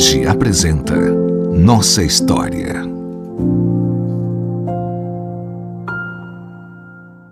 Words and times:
Protege 0.00 0.26
apresenta 0.26 0.96
Nossa 0.96 2.02
História. 2.02 2.82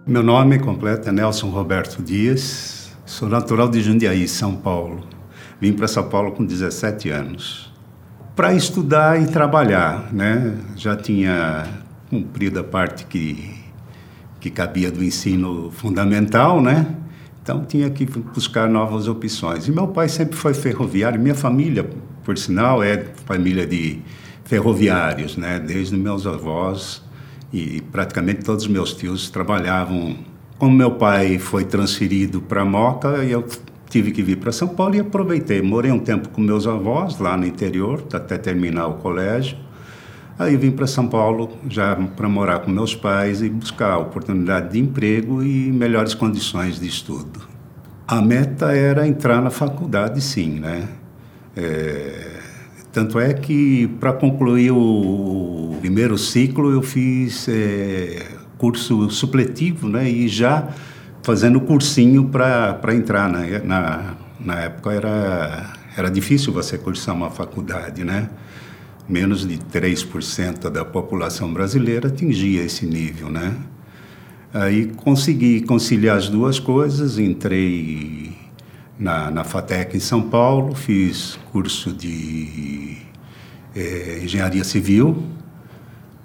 Meu 0.06 0.22
nome 0.22 0.58
completo 0.58 1.08
é 1.08 1.12
Nelson 1.12 1.48
Roberto 1.48 2.02
Dias, 2.02 2.94
sou 3.06 3.26
natural 3.26 3.70
de 3.70 3.80
Jundiaí, 3.80 4.28
São 4.28 4.54
Paulo. 4.54 5.00
Vim 5.58 5.72
para 5.72 5.88
São 5.88 6.10
Paulo 6.10 6.32
com 6.32 6.44
17 6.44 7.08
anos 7.08 7.72
para 8.36 8.52
estudar 8.52 9.18
e 9.18 9.26
trabalhar, 9.26 10.12
né? 10.12 10.54
Já 10.76 10.94
tinha 10.94 11.66
cumprido 12.10 12.60
a 12.60 12.64
parte 12.64 13.06
que 13.06 13.50
que 14.40 14.50
cabia 14.50 14.92
do 14.92 15.02
ensino 15.02 15.70
fundamental, 15.70 16.60
né? 16.60 16.86
Então 17.42 17.64
tinha 17.64 17.88
que 17.88 18.04
buscar 18.04 18.68
novas 18.68 19.08
opções. 19.08 19.66
E 19.66 19.72
meu 19.72 19.88
pai 19.88 20.06
sempre 20.06 20.36
foi 20.36 20.52
ferroviário. 20.52 21.18
Minha 21.18 21.34
família, 21.34 21.88
por 22.28 22.36
sinal, 22.36 22.82
é 22.82 23.06
família 23.24 23.66
de 23.66 24.00
ferroviários, 24.44 25.38
né? 25.38 25.58
Desde 25.58 25.96
meus 25.96 26.26
avós 26.26 27.02
e 27.50 27.80
praticamente 27.90 28.44
todos 28.44 28.64
os 28.64 28.70
meus 28.70 28.92
tios 28.92 29.30
trabalhavam. 29.30 30.14
Como 30.58 30.76
meu 30.76 30.90
pai 30.90 31.38
foi 31.38 31.64
transferido 31.64 32.42
para 32.42 32.66
Moca, 32.66 33.08
eu 33.24 33.48
tive 33.88 34.10
que 34.10 34.22
vir 34.22 34.36
para 34.36 34.52
São 34.52 34.68
Paulo 34.68 34.94
e 34.96 35.00
aproveitei. 35.00 35.62
Morei 35.62 35.90
um 35.90 35.98
tempo 35.98 36.28
com 36.28 36.42
meus 36.42 36.66
avós 36.66 37.18
lá 37.18 37.34
no 37.34 37.46
interior, 37.46 38.04
até 38.12 38.36
terminar 38.36 38.88
o 38.88 38.94
colégio. 38.96 39.56
Aí 40.38 40.54
vim 40.54 40.70
para 40.70 40.86
São 40.86 41.08
Paulo 41.08 41.56
já 41.66 41.96
para 41.96 42.28
morar 42.28 42.58
com 42.58 42.70
meus 42.70 42.94
pais 42.94 43.40
e 43.40 43.48
buscar 43.48 43.96
oportunidade 43.96 44.72
de 44.72 44.78
emprego 44.78 45.42
e 45.42 45.72
melhores 45.72 46.12
condições 46.12 46.78
de 46.78 46.88
estudo. 46.88 47.40
A 48.06 48.20
meta 48.20 48.70
era 48.76 49.08
entrar 49.08 49.40
na 49.40 49.48
faculdade, 49.48 50.20
sim, 50.20 50.60
né? 50.60 50.86
É, 51.58 52.40
tanto 52.92 53.18
é 53.18 53.34
que 53.34 53.88
para 53.98 54.12
concluir 54.12 54.70
o 54.70 55.76
primeiro 55.80 56.16
ciclo 56.16 56.70
eu 56.70 56.82
fiz 56.82 57.48
é, 57.48 58.26
curso 58.56 59.10
supletivo, 59.10 59.88
né? 59.88 60.08
E 60.08 60.28
já 60.28 60.68
fazendo 61.22 61.60
cursinho 61.60 62.28
para 62.28 62.94
entrar 62.94 63.28
na, 63.28 63.58
na, 63.64 64.14
na 64.38 64.60
época 64.60 64.92
era 64.92 65.72
era 65.96 66.08
difícil 66.08 66.52
você 66.52 66.78
cursar 66.78 67.12
uma 67.12 67.28
faculdade, 67.28 68.04
né? 68.04 68.28
menos 69.08 69.46
de 69.48 69.56
3% 69.56 70.68
da 70.68 70.84
população 70.84 71.52
brasileira 71.52 72.08
atingia 72.08 72.62
esse 72.62 72.84
nível, 72.84 73.30
né? 73.30 73.56
Aí 74.52 74.92
consegui 74.96 75.62
conciliar 75.62 76.16
as 76.16 76.28
duas 76.28 76.58
coisas, 76.58 77.18
entrei 77.18 78.36
na, 78.98 79.30
na 79.30 79.44
FATEC 79.44 79.96
em 79.96 80.00
São 80.00 80.22
Paulo, 80.22 80.74
fiz 80.74 81.38
curso 81.52 81.92
de 81.92 82.98
é, 83.74 84.20
engenharia 84.22 84.64
civil, 84.64 85.22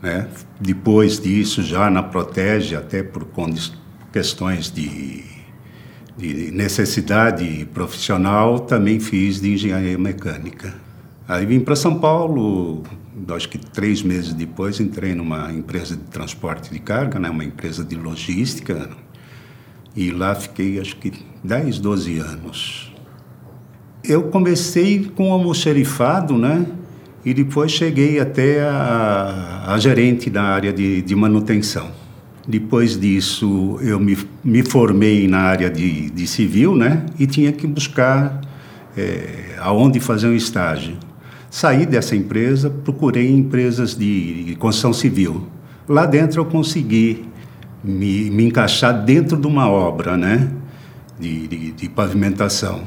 né? 0.02 0.27
Depois 0.59 1.19
disso, 1.19 1.61
já 1.61 1.89
na 1.89 2.03
Protege, 2.03 2.75
até 2.75 3.03
por 3.03 3.27
questões 4.11 4.69
de, 4.69 5.23
de 6.17 6.51
necessidade 6.51 7.67
profissional, 7.73 8.59
também 8.59 8.99
fiz 8.99 9.39
de 9.39 9.53
engenharia 9.53 9.97
mecânica. 9.97 10.73
Aí 11.27 11.45
vim 11.45 11.59
para 11.61 11.75
São 11.75 11.99
Paulo, 11.99 12.83
acho 13.33 13.47
que 13.47 13.57
três 13.57 14.03
meses 14.03 14.33
depois 14.33 14.79
entrei 14.79 15.16
numa 15.16 15.51
empresa 15.53 15.95
de 15.95 16.03
transporte 16.03 16.71
de 16.71 16.79
carga, 16.79 17.17
né, 17.17 17.29
uma 17.29 17.45
empresa 17.45 17.83
de 17.83 17.95
logística, 17.95 18.89
e 19.95 20.11
lá 20.11 20.33
fiquei 20.33 20.80
acho 20.80 20.95
que 20.97 21.11
10, 21.44 21.80
12 21.80 22.19
anos. 22.19 22.94
Eu 24.03 24.23
comecei 24.23 25.11
com 25.16 25.31
almoxerifado, 25.31 26.38
né? 26.38 26.66
E 27.23 27.33
depois 27.33 27.72
cheguei 27.72 28.19
até 28.19 28.61
a, 28.61 29.66
a 29.67 29.77
gerente 29.77 30.30
da 30.30 30.44
área 30.44 30.73
de, 30.73 31.02
de, 31.02 31.16
manutenção. 31.16 31.89
Depois 32.45 33.00
disso, 33.00 33.79
eu 33.81 34.00
me, 34.00 34.18
me 34.44 34.62
formei 34.62 35.25
na 35.28 35.40
área 35.40 35.69
de, 35.69 36.09
de 36.09 36.28
civil, 36.28 36.75
né? 36.75 37.06
E 37.18 37.25
tinha 37.25 37.53
que 37.53 37.66
buscar 37.66 38.41
é, 38.97 39.56
aonde 39.59 40.01
fazer 40.01 40.28
um 40.28 40.35
estágio. 40.35 40.97
Saí 41.50 41.85
dessa 41.85 42.16
empresa, 42.16 42.69
procurei 42.69 43.29
empresas 43.29 43.95
de 43.95 44.57
construção 44.59 44.91
civil. 44.91 45.47
Lá 45.88 46.06
dentro 46.06 46.41
eu 46.41 46.45
consegui 46.45 47.25
me, 47.83 48.29
me 48.29 48.45
encaixar 48.45 49.03
dentro 49.03 49.38
de 49.38 49.47
uma 49.47 49.69
obra, 49.69 50.16
né? 50.16 50.49
De, 51.19 51.47
de, 51.47 51.71
de 51.71 51.89
pavimentação. 51.89 52.81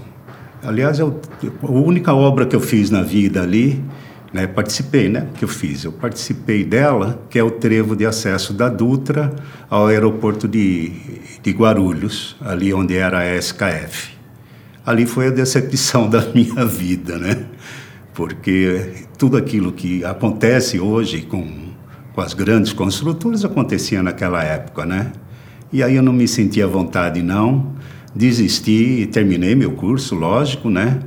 Aliás, 0.62 0.98
eu, 0.98 1.20
a 1.62 1.70
única 1.70 2.12
obra 2.12 2.46
que 2.46 2.56
eu 2.56 2.60
fiz 2.60 2.90
na 2.90 3.02
vida 3.02 3.42
ali, 3.42 3.82
né, 4.32 4.46
participei, 4.46 5.08
né, 5.08 5.28
que 5.36 5.44
eu 5.44 5.48
fiz, 5.48 5.84
eu 5.84 5.92
participei 5.92 6.64
dela, 6.64 7.22
que 7.30 7.38
é 7.38 7.44
o 7.44 7.52
trevo 7.52 7.94
de 7.94 8.04
acesso 8.04 8.52
da 8.52 8.68
Dutra 8.68 9.32
ao 9.70 9.86
aeroporto 9.86 10.48
de, 10.48 10.90
de 11.40 11.50
Guarulhos, 11.52 12.36
ali 12.40 12.74
onde 12.74 12.96
era 12.96 13.20
a 13.20 13.36
SKF. 13.36 14.16
Ali 14.84 15.06
foi 15.06 15.28
a 15.28 15.30
decepção 15.30 16.08
da 16.10 16.20
minha 16.34 16.64
vida, 16.64 17.16
né? 17.16 17.46
porque 18.16 19.04
tudo 19.18 19.36
aquilo 19.36 19.70
que 19.70 20.02
acontece 20.02 20.80
hoje 20.80 21.20
com, 21.20 21.46
com 22.16 22.22
as 22.22 22.32
grandes 22.32 22.72
construtoras 22.72 23.44
acontecia 23.44 24.02
naquela 24.02 24.42
época, 24.42 24.86
né? 24.86 25.12
E 25.70 25.82
aí 25.82 25.96
eu 25.96 26.02
não 26.02 26.14
me 26.14 26.26
sentia 26.26 26.64
à 26.64 26.66
vontade, 26.66 27.22
não. 27.22 27.74
Desisti 28.14 29.02
e 29.02 29.06
terminei 29.06 29.54
meu 29.54 29.72
curso, 29.72 30.14
lógico, 30.14 30.70
né? 30.70 30.98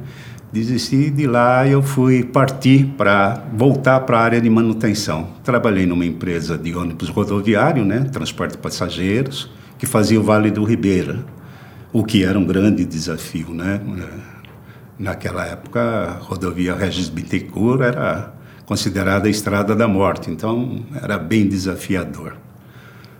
Desisti 0.53 1.09
de 1.09 1.25
lá 1.25 1.67
eu 1.67 1.81
fui 1.81 2.23
partir 2.23 2.93
para 2.95 3.43
voltar 3.55 4.01
para 4.01 4.19
a 4.19 4.21
área 4.21 4.39
de 4.39 4.47
manutenção. 4.51 5.29
Trabalhei 5.43 5.87
numa 5.87 6.05
empresa 6.05 6.55
de 6.55 6.75
ônibus 6.75 7.09
rodoviário, 7.09 7.83
né? 7.83 8.01
Transporte 8.11 8.51
de 8.51 8.57
passageiros, 8.59 9.49
que 9.79 9.87
fazia 9.87 10.19
o 10.19 10.23
Vale 10.23 10.51
do 10.51 10.63
Ribeira, 10.63 11.25
o 11.91 12.03
que 12.03 12.23
era 12.23 12.37
um 12.37 12.45
grande 12.45 12.85
desafio, 12.85 13.49
né? 13.49 13.81
Naquela 14.99 15.43
época, 15.47 15.79
a 15.81 16.11
rodovia 16.19 16.75
Regis 16.75 17.09
Bittencourt 17.09 17.81
era 17.81 18.37
considerada 18.69 19.27
a 19.27 19.31
estrada 19.31 19.75
da 19.75 19.87
morte, 19.87 20.29
então 20.29 20.85
era 21.01 21.17
bem 21.17 21.47
desafiador. 21.47 22.37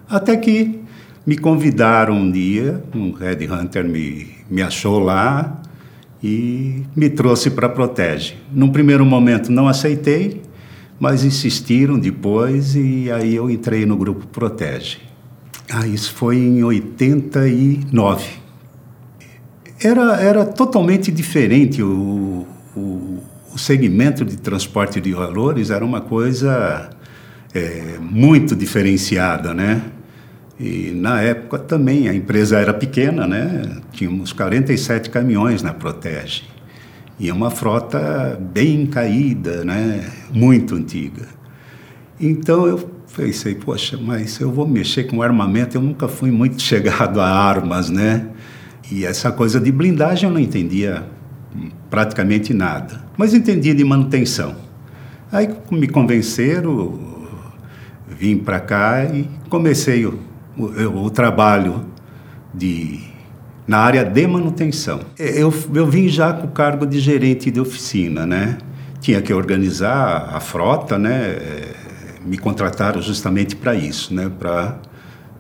Até 0.08 0.38
que 0.38 0.80
me 1.26 1.36
convidaram 1.36 2.14
um 2.14 2.30
dia, 2.30 2.84
um 2.94 3.12
Red 3.12 3.48
Hunter 3.52 3.84
me, 3.84 4.28
me 4.48 4.62
achou 4.62 5.00
lá 5.00 5.60
e 6.22 6.84
me 6.96 7.10
trouxe 7.10 7.50
para 7.50 7.68
Protege. 7.68 8.36
Num 8.54 8.72
primeiro 8.72 9.04
momento 9.04 9.52
não 9.52 9.68
aceitei, 9.68 10.40
mas 11.00 11.24
insistiram 11.24 11.98
depois 11.98 12.76
e 12.76 13.10
aí 13.12 13.34
eu 13.34 13.50
entrei 13.50 13.88
no 13.88 13.98
grupo 13.98 14.28
Protege. 14.28 15.00
Ah, 15.68 15.88
isso 15.88 16.14
foi 16.14 16.38
em 16.38 16.64
89 16.64 18.38
era, 19.82 20.22
era 20.22 20.46
totalmente 20.46 21.12
diferente. 21.12 21.82
O, 21.82 22.46
o, 22.76 23.18
o 23.54 23.58
segmento 23.58 24.24
de 24.24 24.38
transporte 24.38 25.02
de 25.02 25.14
valores 25.14 25.70
era 25.70 25.84
uma 25.84 26.02
coisa 26.02 26.90
é, 27.54 27.98
muito 28.00 28.56
diferenciada, 28.56 29.54
né? 29.54 29.82
E 30.60 30.92
na 30.92 31.22
época 31.22 31.58
também 31.58 32.10
a 32.10 32.14
empresa 32.14 32.58
era 32.58 32.74
pequena, 32.74 33.26
né? 33.26 33.62
Tínhamos 33.92 34.34
47 34.34 35.10
caminhões 35.10 35.64
na 35.64 35.74
Protege. 35.74 36.44
E 37.20 37.32
uma 37.32 37.50
frota 37.50 38.40
bem 38.40 38.86
caída, 38.86 39.64
né? 39.64 40.06
Muito 40.32 40.76
antiga. 40.76 41.28
Então 42.20 42.68
eu 42.68 42.78
pensei, 43.16 43.56
poxa, 43.56 43.98
mas 43.98 44.40
eu 44.40 44.52
vou 44.52 44.68
mexer 44.68 45.06
com 45.06 45.22
armamento, 45.22 45.78
eu 45.78 45.82
nunca 45.82 46.08
fui 46.08 46.30
muito 46.30 46.62
chegado 46.64 47.20
a 47.22 47.28
armas, 47.28 47.90
né? 47.90 48.28
E 48.92 49.06
essa 49.06 49.32
coisa 49.32 49.60
de 49.60 49.72
blindagem 49.72 50.28
eu 50.28 50.34
não 50.34 50.42
entendia 50.42 51.06
praticamente 51.90 52.54
nada, 52.54 53.04
mas 53.18 53.34
entendia 53.34 53.74
de 53.74 53.84
manutenção. 53.84 54.56
Aí 55.32 55.50
me 55.72 55.88
convenceram, 55.88 57.00
vim 58.08 58.38
para 58.38 58.60
cá 58.60 59.06
e 59.06 59.30
comecei 59.50 60.06
o, 60.06 60.20
o, 60.58 61.06
o, 61.06 61.10
trabalho 61.10 61.86
de, 62.54 63.00
na 63.68 63.80
área 63.80 64.04
de 64.04 64.28
manutenção. 64.28 65.02
Eu, 65.18 65.54
eu 65.74 65.88
vim 65.88 66.08
já 66.08 66.34
com 66.34 66.48
o 66.48 66.52
cargo 66.52 66.86
de 66.86 67.00
gerente 67.00 67.52
de 67.52 67.60
oficina, 67.60 68.26
né? 68.26 68.58
Tinha 69.00 69.22
que 69.22 69.34
organizar 69.34 70.30
a 70.34 70.40
frota, 70.40 70.98
né? 70.98 71.38
Me 72.26 72.38
contrataram 72.38 73.02
justamente 73.02 73.56
para 73.56 73.76
isso, 73.76 74.14
né? 74.14 74.30
Para 74.38 74.80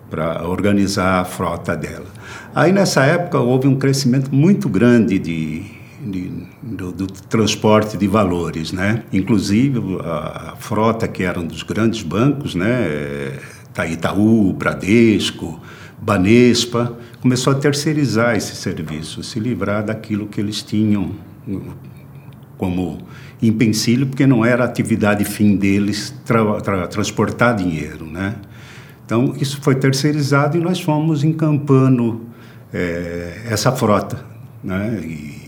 para 0.09 0.47
organizar 0.47 1.21
a 1.21 1.25
frota 1.25 1.77
dela. 1.77 2.07
Aí 2.53 2.71
nessa 2.71 3.03
época 3.03 3.37
houve 3.39 3.67
um 3.67 3.75
crescimento 3.75 4.33
muito 4.33 4.67
grande 4.67 5.19
de, 5.19 5.65
de 6.01 6.31
do, 6.61 6.91
do, 6.91 7.07
transporte 7.07 7.97
de 7.97 8.07
valores, 8.07 8.71
né? 8.71 9.03
Inclusive 9.11 9.79
a, 10.01 10.51
a 10.51 10.55
frota 10.55 11.07
que 11.07 11.23
era 11.23 11.39
um 11.39 11.45
dos 11.45 11.63
grandes 11.63 12.01
bancos, 12.03 12.55
né? 12.55 13.37
Itaú, 13.89 14.51
Bradesco, 14.51 15.61
Banespa, 16.01 16.97
começou 17.21 17.53
a 17.53 17.55
terceirizar 17.55 18.35
esse 18.35 18.55
serviço, 18.55 19.23
se 19.23 19.39
livrar 19.39 19.85
daquilo 19.85 20.27
que 20.27 20.41
eles 20.41 20.61
tinham 20.61 21.11
como 22.57 22.97
empecilho, 23.41 24.07
porque 24.07 24.27
não 24.27 24.43
era 24.43 24.65
atividade 24.65 25.23
fim 25.23 25.55
deles 25.55 26.13
tra 26.25 26.59
tra 26.61 26.87
transportar 26.87 27.55
dinheiro, 27.55 28.05
né? 28.05 28.35
Então, 29.05 29.33
isso 29.39 29.59
foi 29.61 29.75
terceirizado 29.75 30.57
e 30.57 30.59
nós 30.59 30.79
fomos 30.79 31.23
encampando 31.23 32.27
é, 32.71 33.41
essa 33.49 33.71
frota, 33.71 34.23
né? 34.63 34.99
E, 35.01 35.38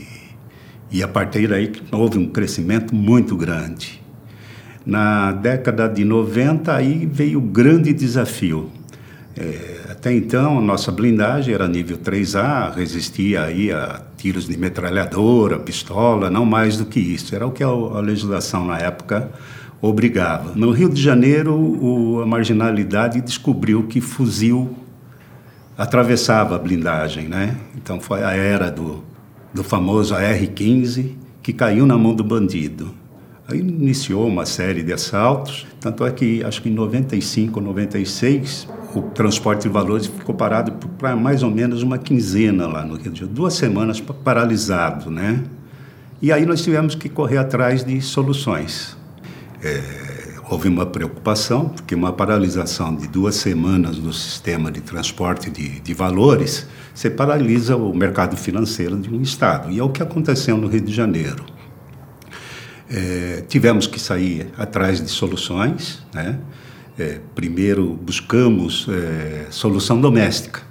e 0.92 1.02
a 1.02 1.08
partir 1.08 1.48
daí 1.48 1.72
houve 1.92 2.18
um 2.18 2.28
crescimento 2.28 2.94
muito 2.94 3.36
grande. 3.36 4.02
Na 4.86 5.32
década 5.32 5.88
de 5.88 6.04
90, 6.04 6.76
aí 6.76 7.06
veio 7.06 7.40
o 7.40 7.42
grande 7.42 7.94
desafio. 7.94 8.70
É, 9.38 9.82
até 9.90 10.14
então, 10.14 10.58
a 10.58 10.62
nossa 10.62 10.92
blindagem 10.92 11.54
era 11.54 11.68
nível 11.68 11.98
3A, 11.98 12.74
resistia 12.76 13.44
aí 13.44 13.72
a 13.72 14.02
tiros 14.18 14.48
de 14.48 14.58
metralhadora, 14.58 15.60
pistola, 15.60 16.30
não 16.30 16.44
mais 16.44 16.78
do 16.78 16.86
que 16.86 17.00
isso. 17.00 17.34
Era 17.36 17.48
o 17.48 17.52
que 17.52 17.64
a, 17.64 17.68
a 17.68 18.02
legislação 18.02 18.66
na 18.66 18.78
época 18.80 19.32
obrigava. 19.82 20.54
No 20.56 20.72
Rio 20.72 20.90
de 20.90 21.02
Janeiro, 21.02 21.56
o, 21.56 22.22
a 22.22 22.26
marginalidade 22.26 23.22
descobriu 23.22 23.84
que 23.84 24.02
fuzil 24.02 24.76
atravessava 25.78 26.56
a 26.56 26.60
blindagem, 26.60 27.28
né? 27.28 27.56
Então 27.76 28.00
foi 28.00 28.24
a 28.24 28.32
era 28.32 28.70
do, 28.70 29.04
do 29.54 29.64
famoso 29.64 30.16
AR-15 30.16 31.16
que 31.42 31.52
caiu 31.54 31.86
na 31.86 31.98
mão 31.98 32.14
do 32.14 32.24
bandido. 32.24 32.94
Aí 33.48 33.60
iniciou 33.60 34.28
uma 34.28 34.46
série 34.46 34.84
de 34.84 34.94
assaltos, 34.94 35.68
tanto 35.80 36.06
é 36.06 36.12
que 36.12 36.44
acho 36.44 36.62
que 36.62 36.70
em 36.70 36.74
95, 36.74 37.60
96, 37.60 38.68
o 38.96 39.02
transporte 39.02 39.64
de 39.64 39.70
valores 39.70 40.06
ficou 40.06 40.36
parado 40.36 40.72
para 40.98 41.16
mais 41.16 41.44
ou 41.44 41.52
menos 41.52 41.82
uma 41.82 41.98
quinzena 41.98 42.68
lá 42.68 42.86
no 42.86 42.96
Rio 42.96 43.12
de 43.12 43.20
Janeiro, 43.20 43.28
duas 43.28 43.54
semanas 43.56 44.00
paralisado, 44.00 45.10
né? 45.10 45.44
E 46.22 46.32
aí 46.32 46.46
nós 46.46 46.62
tivemos 46.62 46.94
que 46.94 47.10
correr 47.10 47.38
atrás 47.38 47.84
de 47.84 48.00
soluções. 48.00 48.96
É, 49.64 50.11
houve 50.52 50.68
uma 50.68 50.86
preocupação, 50.86 51.70
porque 51.70 51.96
uma 51.96 52.12
paralisação 52.12 52.94
de 52.94 53.08
duas 53.08 53.36
semanas 53.36 53.98
no 53.98 54.12
sistema 54.12 54.70
de 54.70 54.82
transporte 54.82 55.50
de, 55.50 55.80
de 55.80 55.94
valores, 55.94 56.68
você 56.94 57.10
paralisa 57.10 57.78
o 57.78 57.96
mercado 57.96 58.36
financeiro 58.36 58.98
de 58.98 59.10
um 59.10 59.22
Estado. 59.22 59.72
E 59.72 59.80
é 59.80 59.84
o 59.84 59.90
que 59.90 60.04
aconteceu 60.04 60.58
no 60.58 60.68
Rio 60.68 60.82
de 60.82 60.94
Janeiro. 60.94 61.46
É, 62.90 63.46
tivemos 63.48 63.88
que 63.88 63.98
sair 63.98 64.50
atrás 64.58 65.02
de 65.02 65.10
soluções. 65.10 66.06
Né? 66.14 66.38
É, 67.00 67.22
primeiro 67.34 67.94
buscamos 67.94 68.88
é, 68.90 69.48
solução 69.50 70.02
doméstica. 70.02 70.64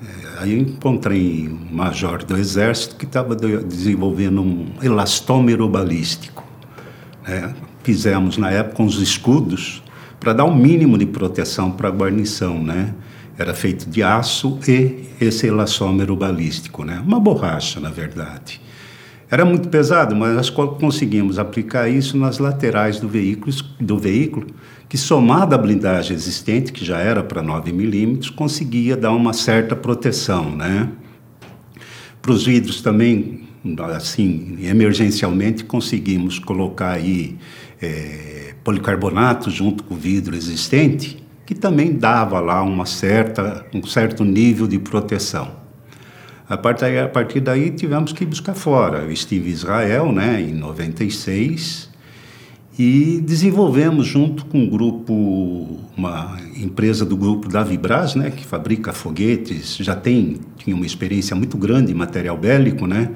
É, 0.00 0.42
aí 0.44 0.56
encontrei 0.56 1.48
um 1.48 1.74
major 1.74 2.22
do 2.22 2.36
Exército 2.36 2.94
que 2.94 3.06
estava 3.06 3.34
de, 3.34 3.56
desenvolvendo 3.64 4.40
um 4.40 4.68
elastômero 4.80 5.68
balístico. 5.68 6.44
Né? 7.26 7.52
Fizemos 7.82 8.36
na 8.36 8.50
época 8.50 8.82
uns 8.82 9.00
escudos 9.00 9.82
para 10.18 10.32
dar 10.32 10.44
um 10.44 10.54
mínimo 10.54 10.98
de 10.98 11.06
proteção 11.06 11.70
para 11.70 11.88
a 11.88 11.90
guarnição, 11.90 12.62
né? 12.62 12.94
Era 13.38 13.54
feito 13.54 13.88
de 13.88 14.02
aço 14.02 14.58
e 14.68 15.04
esse 15.20 15.46
elastômero 15.46 16.14
balístico, 16.14 16.84
né? 16.84 17.02
Uma 17.06 17.18
borracha, 17.18 17.80
na 17.80 17.88
verdade. 17.88 18.60
Era 19.30 19.44
muito 19.44 19.68
pesado, 19.68 20.14
mas 20.14 20.34
nós 20.34 20.50
conseguimos 20.50 21.38
aplicar 21.38 21.88
isso 21.88 22.18
nas 22.18 22.38
laterais 22.38 22.98
do 22.98 23.08
veículo, 23.08 23.54
do 23.78 23.96
veículo 23.96 24.48
que 24.88 24.98
somado 24.98 25.54
à 25.54 25.58
blindagem 25.58 26.16
existente, 26.16 26.72
que 26.72 26.84
já 26.84 26.98
era 26.98 27.22
para 27.22 27.40
9 27.40 27.72
milímetros, 27.72 28.28
conseguia 28.28 28.96
dar 28.96 29.12
uma 29.12 29.32
certa 29.32 29.76
proteção, 29.76 30.56
né? 30.56 30.88
Para 32.20 32.32
os 32.32 32.44
vidros 32.44 32.82
também, 32.82 33.48
assim, 33.94 34.58
emergencialmente 34.62 35.62
conseguimos 35.62 36.40
colocar 36.40 36.90
aí 36.90 37.38
é, 37.80 38.54
policarbonato 38.62 39.50
junto 39.50 39.84
com 39.84 39.94
o 39.94 39.96
vidro 39.96 40.36
existente, 40.36 41.22
que 41.46 41.54
também 41.54 41.94
dava 41.94 42.38
lá 42.40 42.62
uma 42.62 42.86
certa, 42.86 43.66
um 43.74 43.82
certo 43.84 44.24
nível 44.24 44.66
de 44.66 44.78
proteção. 44.78 45.58
A 46.48 46.56
partir, 46.56 46.98
a 46.98 47.08
partir 47.08 47.40
daí 47.40 47.70
tivemos 47.70 48.12
que 48.12 48.24
buscar 48.24 48.54
fora. 48.54 48.98
Eu 48.98 49.10
estive 49.10 49.50
em 49.50 49.52
Israel, 49.52 50.12
né, 50.12 50.40
em 50.40 50.52
96, 50.52 51.88
e 52.78 53.20
desenvolvemos 53.20 54.06
junto 54.06 54.46
com 54.46 54.58
um 54.58 54.68
grupo, 54.68 55.80
uma 55.96 56.38
empresa 56.56 57.04
do 57.04 57.16
grupo 57.16 57.48
da 57.48 57.62
Vibras, 57.62 58.14
né, 58.14 58.30
que 58.30 58.44
fabrica 58.44 58.92
foguetes, 58.92 59.76
já 59.76 59.94
tem 59.94 60.38
tinha 60.56 60.76
uma 60.76 60.86
experiência 60.86 61.34
muito 61.34 61.56
grande 61.56 61.92
em 61.92 61.94
material 61.94 62.36
bélico, 62.36 62.86
né. 62.86 63.10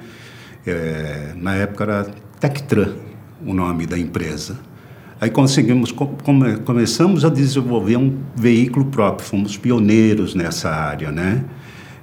É, 0.67 1.35
na 1.37 1.55
época 1.55 1.85
era 1.85 2.05
Tectran 2.41 2.95
o 3.45 3.55
nome 3.55 3.87
da 3.87 3.99
empresa. 3.99 4.59
Aí 5.21 5.31
conseguimos, 5.31 5.93
come, 5.93 6.59
começamos 6.59 7.25
a 7.25 7.29
desenvolver 7.29 7.97
um 7.97 8.19
veículo 8.35 8.87
próprio, 8.87 9.27
fomos 9.27 9.57
pioneiros 9.57 10.35
nessa 10.35 10.71
área, 10.71 11.11
né 11.11 11.45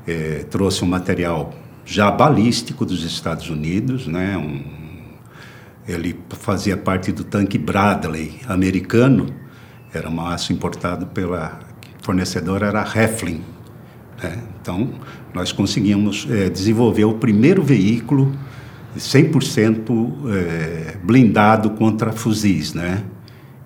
é, 0.08 0.46
trouxe 0.50 0.84
um 0.84 0.88
material 0.88 1.54
já 1.86 2.10
balístico 2.12 2.86
dos 2.86 3.04
Estados 3.04 3.50
Unidos, 3.50 4.08
né? 4.08 4.38
Um, 4.38 4.62
ele 5.88 6.18
fazia 6.30 6.78
parte 6.78 7.12
do 7.12 7.24
tanque 7.24 7.58
Bradley 7.58 8.40
americano, 8.48 9.28
era 9.94 10.10
um 10.10 10.26
aço 10.26 10.54
importado 10.54 11.08
pela 11.08 11.60
fornecedora 12.02 12.68
era 12.68 12.82
Heflin. 12.82 13.42
Né? 14.22 14.38
Então, 14.62 14.90
nós 15.34 15.52
conseguimos 15.52 16.28
é, 16.30 16.50
desenvolver 16.50 17.06
o 17.06 17.16
primeiro 17.16 17.64
veículo 17.64 18.32
100% 18.98 20.12
é, 20.30 20.98
blindado 21.04 21.72
contra 21.72 22.12
fuzis, 22.12 22.74
né? 22.74 23.04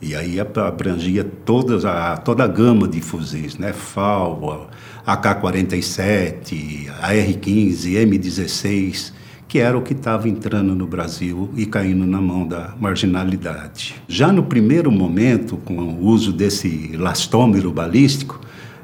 E 0.01 0.13
aí 0.15 0.39
abrangia 0.39 1.23
todas 1.23 1.85
a, 1.85 2.17
toda 2.17 2.43
a 2.43 2.47
gama 2.47 2.87
de 2.87 3.01
fuzis, 3.01 3.57
né? 3.57 3.73
FAL, 3.73 4.69
AK-47, 5.05 6.89
AR-15, 7.01 7.95
M-16, 7.95 9.13
que 9.47 9.59
era 9.59 9.77
o 9.77 9.81
que 9.81 9.93
estava 9.93 10.27
entrando 10.29 10.75
no 10.75 10.85
Brasil 10.85 11.49
e 11.55 11.65
caindo 11.65 12.05
na 12.05 12.21
mão 12.21 12.47
da 12.47 12.73
marginalidade. 12.79 13.95
Já 14.07 14.31
no 14.31 14.43
primeiro 14.43 14.91
momento, 14.91 15.57
com 15.57 15.75
o 15.75 16.05
uso 16.05 16.31
desse 16.31 16.91
lastômero 16.97 17.71
balístico, 17.71 18.39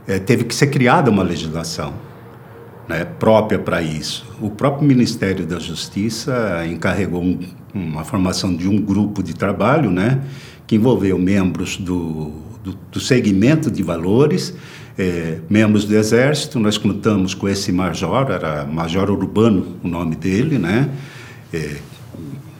é, 0.07 0.17
teve 0.17 0.43
que 0.45 0.55
ser 0.55 0.67
criada 0.67 1.11
uma 1.11 1.23
legislação 1.23 2.10
né, 2.87 3.05
própria 3.05 3.59
para 3.59 3.81
isso. 3.81 4.25
O 4.41 4.49
próprio 4.49 4.87
Ministério 4.87 5.45
da 5.45 5.59
Justiça 5.59 6.65
encarregou 6.65 7.23
um, 7.23 7.39
uma 7.73 8.03
formação 8.03 8.55
de 8.55 8.67
um 8.67 8.81
grupo 8.81 9.21
de 9.23 9.33
trabalho, 9.33 9.91
né, 9.91 10.21
que 10.67 10.75
envolveu 10.75 11.17
membros 11.17 11.77
do, 11.77 12.31
do, 12.63 12.77
do 12.91 12.99
segmento 12.99 13.69
de 13.71 13.83
valores 13.83 14.55
é, 14.97 15.39
membros 15.49 15.85
do 15.85 15.95
Exército, 15.95 16.59
nós 16.59 16.77
contamos 16.77 17.33
com 17.33 17.47
esse 17.47 17.71
major, 17.71 18.29
era 18.29 18.65
Major 18.65 19.09
Urbano 19.09 19.77
o 19.83 19.87
nome 19.87 20.15
dele, 20.15 20.57
né? 20.57 20.89
É, 21.53 21.77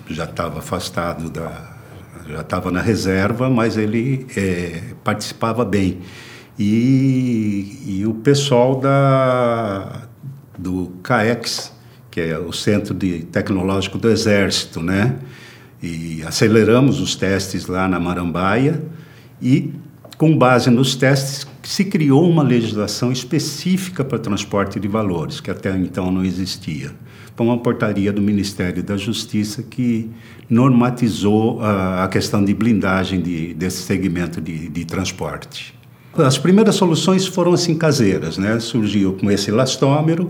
já 0.08 0.24
estava 0.26 0.60
afastado 0.60 1.30
da. 1.30 1.78
já 2.28 2.42
estava 2.42 2.72
na 2.72 2.82
reserva, 2.82 3.50
mas 3.50 3.78
ele 3.78 4.26
é, 4.36 4.82
participava 5.04 5.64
bem. 5.64 6.00
E, 6.58 7.78
e 7.86 8.06
o 8.06 8.14
pessoal 8.16 8.80
da, 8.80 10.08
do 10.58 10.92
CAEX, 11.04 11.72
que 12.10 12.22
é 12.22 12.38
o 12.38 12.52
Centro 12.52 12.94
de 12.94 13.20
Tecnológico 13.24 13.98
do 13.98 14.10
Exército, 14.10 14.82
né? 14.82 15.16
E 15.82 16.22
aceleramos 16.24 17.00
os 17.00 17.16
testes 17.16 17.68
lá 17.68 17.88
na 17.88 18.00
Marambaia 18.00 18.84
e 19.42 19.74
com 20.22 20.38
base 20.38 20.70
nos 20.70 20.94
testes, 20.94 21.48
se 21.64 21.84
criou 21.84 22.30
uma 22.30 22.44
legislação 22.44 23.12
específica 23.12 24.04
para 24.04 24.20
transporte 24.20 24.80
de 24.80 24.88
valores, 24.88 25.40
que 25.40 25.50
até 25.50 25.76
então 25.76 26.12
não 26.12 26.24
existia. 26.24 26.92
Foi 27.36 27.44
uma 27.44 27.58
portaria 27.58 28.14
do 28.14 28.22
Ministério 28.22 28.84
da 28.84 28.96
Justiça 28.96 29.64
que 29.64 30.12
normatizou 30.48 31.60
a, 31.64 32.08
questão 32.08 32.46
de 32.46 32.54
blindagem 32.54 33.20
de, 33.20 33.56
desse 33.56 33.82
segmento 33.82 34.40
de, 34.40 34.70
de 34.70 34.86
transporte. 34.86 35.74
As 36.18 36.38
primeiras 36.38 36.76
soluções 36.76 37.26
foram 37.26 37.54
assim 37.54 37.76
caseiras, 37.76 38.38
né? 38.38 38.60
Surgiu 38.60 39.14
com 39.14 39.32
esse 39.32 39.50
elastômero 39.50 40.30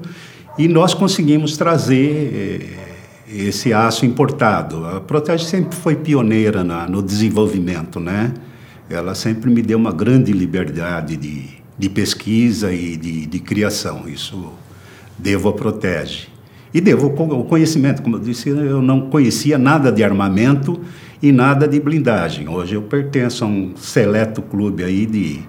e 0.58 0.68
nós 0.68 0.94
conseguimos 0.94 1.58
trazer 1.58 2.68
eh, 3.30 3.48
esse 3.48 3.74
aço 3.74 4.06
importado. 4.06 4.86
A 4.86 5.02
Protege 5.02 5.46
sempre 5.46 5.76
foi 5.76 5.96
pioneira 5.96 6.64
na, 6.64 6.88
no 6.88 7.02
desenvolvimento, 7.02 8.00
né? 8.00 8.32
ela 8.94 9.16
sempre 9.16 9.50
me 9.50 9.62
deu 9.62 9.78
uma 9.78 9.92
grande 9.92 10.32
liberdade 10.32 11.16
de, 11.16 11.46
de 11.78 11.90
pesquisa 11.90 12.74
e 12.74 12.98
de, 12.98 13.26
de 13.26 13.40
criação. 13.40 14.08
Isso 14.08 14.52
devo 15.18 15.50
a 15.50 15.54
Protege. 15.54 16.28
E 16.74 16.80
devo 16.80 17.08
o 17.08 17.44
conhecimento, 17.44 18.02
como 18.02 18.16
eu 18.16 18.20
disse, 18.20 18.50
eu 18.50 18.82
não 18.82 19.10
conhecia 19.10 19.58
nada 19.58 19.92
de 19.92 20.04
armamento 20.04 20.80
e 21.22 21.32
nada 21.32 21.68
de 21.68 21.80
blindagem. 21.80 22.48
Hoje 22.48 22.76
eu 22.76 22.82
pertenço 22.82 23.44
a 23.44 23.48
um 23.48 23.74
seleto 23.76 24.42
clube 24.42 24.84
aí 24.84 25.06
de, 25.06 25.42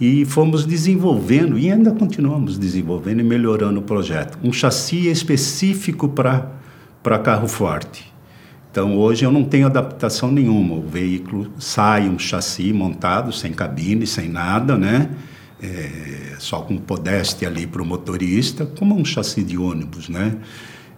e 0.00 0.24
fomos 0.24 0.64
desenvolvendo, 0.64 1.58
e 1.58 1.68
ainda 1.68 1.90
continuamos 1.90 2.56
desenvolvendo 2.56 3.18
e 3.18 3.24
melhorando 3.24 3.80
o 3.80 3.82
projeto. 3.82 4.38
Um 4.40 4.52
chassi 4.52 5.08
específico 5.08 6.08
para 6.08 7.18
carro 7.24 7.48
forte. 7.48 8.12
Então, 8.70 8.96
hoje 8.98 9.24
eu 9.24 9.32
não 9.32 9.42
tenho 9.42 9.66
adaptação 9.66 10.30
nenhuma. 10.30 10.76
O 10.76 10.82
veículo 10.82 11.50
sai 11.58 12.08
um 12.08 12.20
chassi 12.20 12.72
montado, 12.72 13.32
sem 13.32 13.52
cabine, 13.52 14.06
sem 14.06 14.28
nada, 14.28 14.78
né? 14.78 15.10
É, 15.60 16.36
só 16.38 16.60
com 16.60 16.76
podeste 16.76 17.46
ali 17.46 17.66
para 17.66 17.82
o 17.82 17.84
motorista, 17.84 18.64
como 18.64 18.96
um 18.96 19.04
chassi 19.04 19.42
de 19.42 19.58
ônibus, 19.58 20.08
né? 20.08 20.36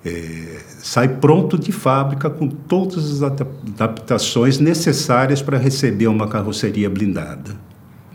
É, 0.05 0.61
sai 0.79 1.09
pronto 1.09 1.59
de 1.59 1.73
fábrica 1.73 2.31
com 2.31 2.49
todas 2.49 3.11
as 3.11 3.23
adaptações 3.23 4.59
necessárias 4.59 5.43
para 5.43 5.59
receber 5.59 6.07
uma 6.07 6.29
carroceria 6.29 6.89
blindada. 6.89 7.57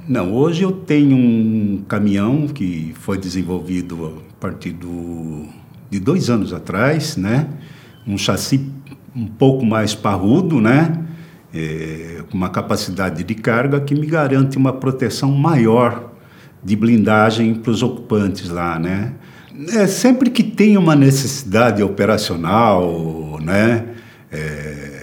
Não, 0.07 0.33
hoje 0.33 0.63
eu 0.63 0.71
tenho 0.71 1.15
um 1.15 1.83
caminhão 1.87 2.47
que 2.47 2.93
foi 2.99 3.17
desenvolvido 3.17 4.23
a 4.29 4.41
partir 4.41 4.71
do, 4.71 5.45
de 5.89 5.99
dois 5.99 6.29
anos 6.29 6.53
atrás, 6.53 7.17
né? 7.17 7.47
Um 8.07 8.17
chassi 8.17 8.71
um 9.15 9.27
pouco 9.27 9.65
mais 9.65 9.93
parrudo, 9.93 10.59
né? 10.59 11.05
É, 11.53 12.23
uma 12.33 12.49
capacidade 12.49 13.23
de 13.23 13.35
carga 13.35 13.79
que 13.81 13.93
me 13.93 14.07
garante 14.07 14.57
uma 14.57 14.73
proteção 14.73 15.31
maior 15.31 16.13
de 16.63 16.75
blindagem 16.75 17.55
para 17.55 17.71
os 17.71 17.83
ocupantes 17.83 18.49
lá, 18.49 18.79
né? 18.79 19.13
É, 19.69 19.87
sempre 19.87 20.29
que 20.29 20.43
tem 20.43 20.77
uma 20.77 20.95
necessidade 20.95 21.83
operacional, 21.83 23.39
né? 23.41 23.85
É, 24.31 25.01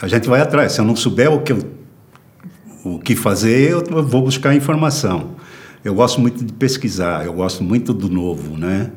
a 0.00 0.06
gente 0.06 0.28
vai 0.28 0.40
atrás. 0.40 0.72
Se 0.72 0.80
eu 0.80 0.84
não 0.84 0.94
souber 0.94 1.32
o 1.32 1.40
que 1.40 1.52
eu 1.52 1.78
o 2.84 2.98
que 2.98 3.16
fazer, 3.16 3.72
eu 3.72 4.02
vou 4.02 4.22
buscar 4.22 4.54
informação. 4.54 5.32
Eu 5.84 5.94
gosto 5.94 6.20
muito 6.20 6.44
de 6.44 6.52
pesquisar, 6.52 7.24
eu 7.24 7.32
gosto 7.32 7.62
muito 7.62 7.92
do 7.92 8.08
novo, 8.08 8.56
né? 8.56 8.90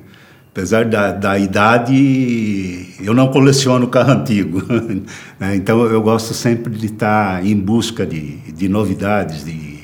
Apesar 0.51 0.86
da, 0.86 1.12
da 1.12 1.38
idade, 1.38 2.88
eu 3.00 3.13
não 3.13 3.29
coleciono 3.29 3.88
carro 3.88 4.12
antigo. 4.12 4.62
Né? 5.39 5.55
então, 5.55 5.84
eu 5.86 6.01
gosto 6.01 6.34
sempre 6.36 6.72
de 6.75 6.86
estar 6.86 7.43
em 7.43 7.55
busca 7.55 8.05
de, 8.05 8.38
de 8.51 8.70
novidades, 8.70 9.43
de, 9.43 9.79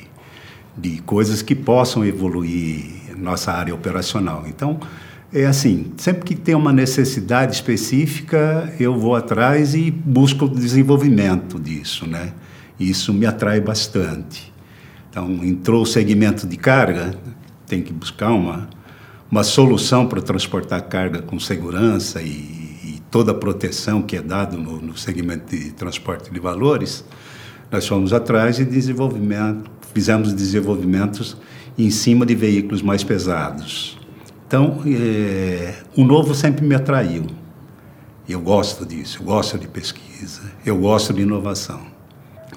de 0.76 1.02
coisas 1.02 1.42
que 1.42 1.54
possam 1.54 2.04
evoluir 2.04 2.97
nossa 3.18 3.52
área 3.52 3.74
operacional. 3.74 4.44
Então, 4.46 4.80
é 5.32 5.44
assim, 5.44 5.92
sempre 5.98 6.24
que 6.24 6.34
tem 6.34 6.54
uma 6.54 6.72
necessidade 6.72 7.54
específica, 7.54 8.72
eu 8.80 8.98
vou 8.98 9.14
atrás 9.14 9.74
e 9.74 9.90
busco 9.90 10.46
o 10.46 10.48
desenvolvimento 10.48 11.60
disso, 11.60 12.06
né? 12.06 12.32
Isso 12.80 13.12
me 13.12 13.26
atrai 13.26 13.60
bastante. 13.60 14.52
Então, 15.10 15.44
entrou 15.44 15.82
o 15.82 15.86
segmento 15.86 16.46
de 16.46 16.56
carga, 16.56 17.14
tem 17.66 17.82
que 17.82 17.92
buscar 17.92 18.32
uma, 18.32 18.68
uma 19.30 19.42
solução 19.42 20.06
para 20.06 20.22
transportar 20.22 20.82
carga 20.88 21.20
com 21.20 21.38
segurança 21.38 22.22
e, 22.22 22.26
e 22.26 23.02
toda 23.10 23.32
a 23.32 23.34
proteção 23.34 24.00
que 24.00 24.16
é 24.16 24.22
dado 24.22 24.56
no, 24.56 24.80
no, 24.80 24.96
segmento 24.96 25.54
de 25.54 25.72
transporte 25.72 26.30
de 26.30 26.40
valores. 26.40 27.04
Nós 27.70 27.86
fomos 27.86 28.12
atrás 28.14 28.58
e 28.58 28.64
desenvolvimento, 28.64 29.70
fizemos 29.92 30.32
desenvolvimentos 30.32 31.36
em 31.78 31.90
cima 31.90 32.26
de 32.26 32.34
veículos 32.34 32.82
mais 32.82 33.04
pesados. 33.04 33.98
Então, 34.46 34.82
é, 34.86 35.74
o 35.96 36.04
novo 36.04 36.34
sempre 36.34 36.66
me 36.66 36.74
atraiu. 36.74 37.26
Eu 38.28 38.40
gosto 38.40 38.84
disso, 38.84 39.18
eu 39.20 39.26
gosto 39.26 39.56
de 39.56 39.68
pesquisa, 39.68 40.42
eu 40.66 40.76
gosto 40.76 41.14
de 41.14 41.22
inovação 41.22 41.98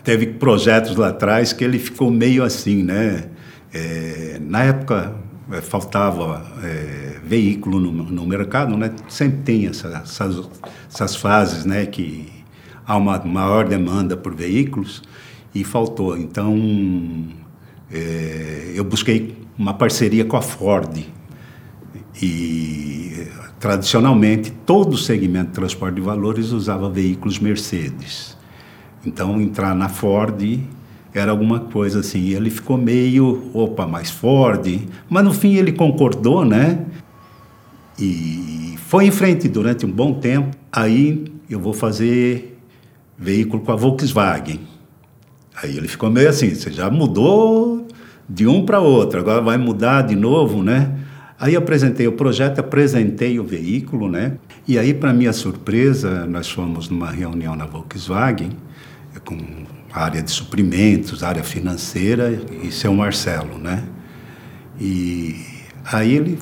teve 0.03 0.27
projetos 0.27 0.95
lá 0.95 1.09
atrás 1.09 1.53
que 1.53 1.63
ele 1.63 1.79
ficou 1.79 2.11
meio 2.11 2.43
assim, 2.43 2.83
né? 2.83 3.29
É, 3.73 4.39
na 4.41 4.63
época 4.63 5.15
é, 5.51 5.61
faltava 5.61 6.45
é, 6.63 7.19
veículo 7.23 7.79
no, 7.79 7.91
no, 7.91 8.25
mercado, 8.25 8.75
né? 8.75 8.91
Sempre 9.07 9.39
tem 9.43 9.67
essa, 9.67 9.87
essas, 10.03 10.49
essas 10.93 11.15
fases, 11.15 11.65
né? 11.65 11.85
Que 11.85 12.27
há 12.85 12.97
uma 12.97 13.19
maior 13.19 13.67
demanda 13.67 14.17
por 14.17 14.35
veículos 14.35 15.01
e 15.53 15.63
faltou. 15.63 16.17
Então, 16.17 16.57
é, 17.91 18.71
eu 18.73 18.83
busquei 18.83 19.35
uma 19.57 19.73
parceria 19.73 20.25
com 20.25 20.37
a 20.37 20.41
Ford 20.41 21.05
e 22.21 23.27
tradicionalmente 23.59 24.51
todo 24.65 24.93
o 24.93 24.97
segmento 24.97 25.47
de 25.47 25.53
transporte 25.53 25.95
de 25.95 26.01
valores 26.01 26.51
usava 26.51 26.89
veículos 26.89 27.39
Mercedes. 27.39 28.37
Então, 29.05 29.41
entrar 29.41 29.75
na 29.75 29.89
Ford 29.89 30.59
era 31.13 31.31
alguma 31.31 31.59
coisa 31.59 31.99
assim. 31.99 32.29
Ele 32.29 32.49
ficou 32.49 32.77
meio, 32.77 33.49
opa, 33.53 33.85
mais 33.85 34.09
Ford. 34.09 34.87
Mas 35.09 35.23
no 35.23 35.33
fim 35.33 35.55
ele 35.55 35.71
concordou, 35.71 36.45
né? 36.45 36.85
E 37.99 38.75
foi 38.87 39.05
em 39.05 39.11
frente 39.11 39.47
durante 39.47 39.85
um 39.85 39.91
bom 39.91 40.13
tempo. 40.13 40.55
Aí 40.71 41.25
eu 41.49 41.59
vou 41.59 41.73
fazer 41.73 42.57
veículo 43.17 43.61
com 43.61 43.71
a 43.71 43.75
Volkswagen. 43.75 44.70
Aí 45.55 45.77
ele 45.77 45.87
ficou 45.87 46.09
meio 46.09 46.29
assim: 46.29 46.53
você 46.53 46.71
já 46.71 46.89
mudou 46.89 47.87
de 48.27 48.47
um 48.47 48.65
para 48.65 48.79
outro, 48.79 49.19
agora 49.19 49.41
vai 49.41 49.57
mudar 49.57 50.03
de 50.03 50.15
novo, 50.15 50.63
né? 50.63 50.97
Aí 51.39 51.55
apresentei 51.55 52.07
o 52.07 52.11
projeto, 52.11 52.59
apresentei 52.59 53.39
o 53.39 53.43
veículo, 53.43 54.07
né? 54.07 54.37
E 54.67 54.77
aí, 54.77 54.93
para 54.93 55.11
minha 55.11 55.33
surpresa, 55.33 56.25
nós 56.27 56.47
fomos 56.47 56.87
numa 56.87 57.09
reunião 57.09 57.55
na 57.55 57.65
Volkswagen 57.65 58.51
com 59.25 59.37
área 59.91 60.21
de 60.21 60.31
suprimentos, 60.31 61.23
área 61.23 61.43
financeira 61.43 62.39
e 62.63 62.71
seu 62.71 62.93
Marcelo, 62.93 63.57
né? 63.57 63.83
E 64.79 65.35
aí 65.83 66.15
ele 66.15 66.39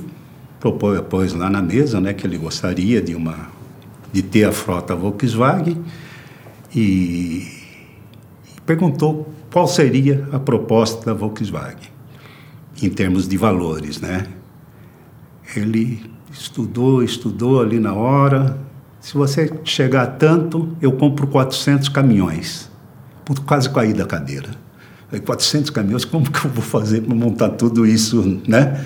propôs, 0.60 1.00
pôs 1.02 1.34
lá 1.34 1.50
na 1.50 1.62
mesa, 1.62 2.00
né, 2.00 2.14
que 2.14 2.28
ele 2.28 2.38
gostaria 2.38 3.02
de 3.02 3.16
uma 3.16 3.50
de 4.12 4.22
ter 4.22 4.44
a 4.44 4.52
frota 4.52 4.96
Volkswagen 4.96 5.84
e, 6.76 7.48
perguntou 8.70 9.34
qual 9.52 9.68
seria 9.68 10.30
a 10.32 10.38
proposta 10.38 11.04
da 11.04 11.12
Volkswagen 11.12 11.90
em 12.80 12.88
termos 12.88 13.28
de 13.28 13.36
valores, 13.36 14.00
né? 14.00 14.28
Ele 15.56 16.00
estudou, 16.32 17.02
estudou 17.02 17.62
ali 17.62 17.80
na 17.80 17.96
hora. 17.96 18.60
Se 19.00 19.16
você 19.16 19.52
chegar 19.64 20.04
a 20.04 20.08
tanto, 20.08 20.78
eu 20.80 20.92
compro 20.92 21.26
400 21.26 21.90
caminhões 21.90 22.70
quase 23.48 23.68
caí 23.72 23.92
da 23.92 24.06
cadeira. 24.06 24.50
400 25.26 25.72
caminhões, 25.72 26.06
como 26.06 26.30
que 26.30 26.46
eu 26.46 26.52
vou 26.52 26.64
fazer 26.64 27.02
para 27.02 27.16
montar 27.16 27.50
tudo 27.50 27.88
isso 27.88 28.40
né? 28.48 28.86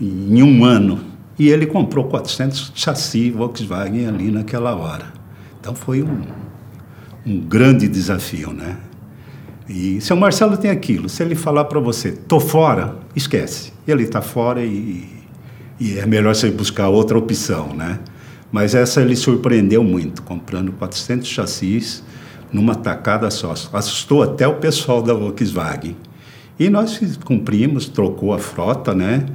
em 0.00 0.40
um 0.40 0.64
ano? 0.64 1.00
E 1.36 1.48
ele 1.48 1.66
comprou 1.66 2.04
400 2.04 2.72
chassi 2.76 3.32
Volkswagen 3.32 4.06
ali 4.06 4.30
naquela 4.30 4.76
hora. 4.76 5.12
Então 5.60 5.74
foi 5.74 6.04
um, 6.04 6.22
um 7.26 7.40
grande 7.40 7.88
desafio, 7.88 8.52
né? 8.52 8.76
E 9.68 10.00
seu 10.00 10.16
Marcelo 10.16 10.56
tem 10.56 10.70
aquilo, 10.70 11.08
se 11.08 11.22
ele 11.22 11.34
falar 11.34 11.64
para 11.64 11.80
você, 11.80 12.12
tô 12.12 12.38
fora, 12.38 12.96
esquece. 13.16 13.72
Ele 13.86 14.04
está 14.04 14.22
fora 14.22 14.64
e, 14.64 15.08
e 15.80 15.98
é 15.98 16.06
melhor 16.06 16.34
você 16.34 16.50
buscar 16.50 16.88
outra 16.88 17.18
opção, 17.18 17.74
né? 17.74 17.98
Mas 18.52 18.74
essa 18.74 19.00
ele 19.00 19.16
surpreendeu 19.16 19.82
muito, 19.82 20.22
comprando 20.22 20.70
400 20.72 21.26
chassis 21.26 22.04
numa 22.52 22.76
tacada 22.76 23.28
só. 23.30 23.52
Assustou 23.72 24.22
até 24.22 24.46
o 24.46 24.54
pessoal 24.54 25.02
da 25.02 25.12
Volkswagen. 25.12 25.96
E 26.58 26.70
nós 26.70 26.98
cumprimos, 27.24 27.86
trocou 27.88 28.32
a 28.32 28.38
frota, 28.38 28.94
né? 28.94 29.26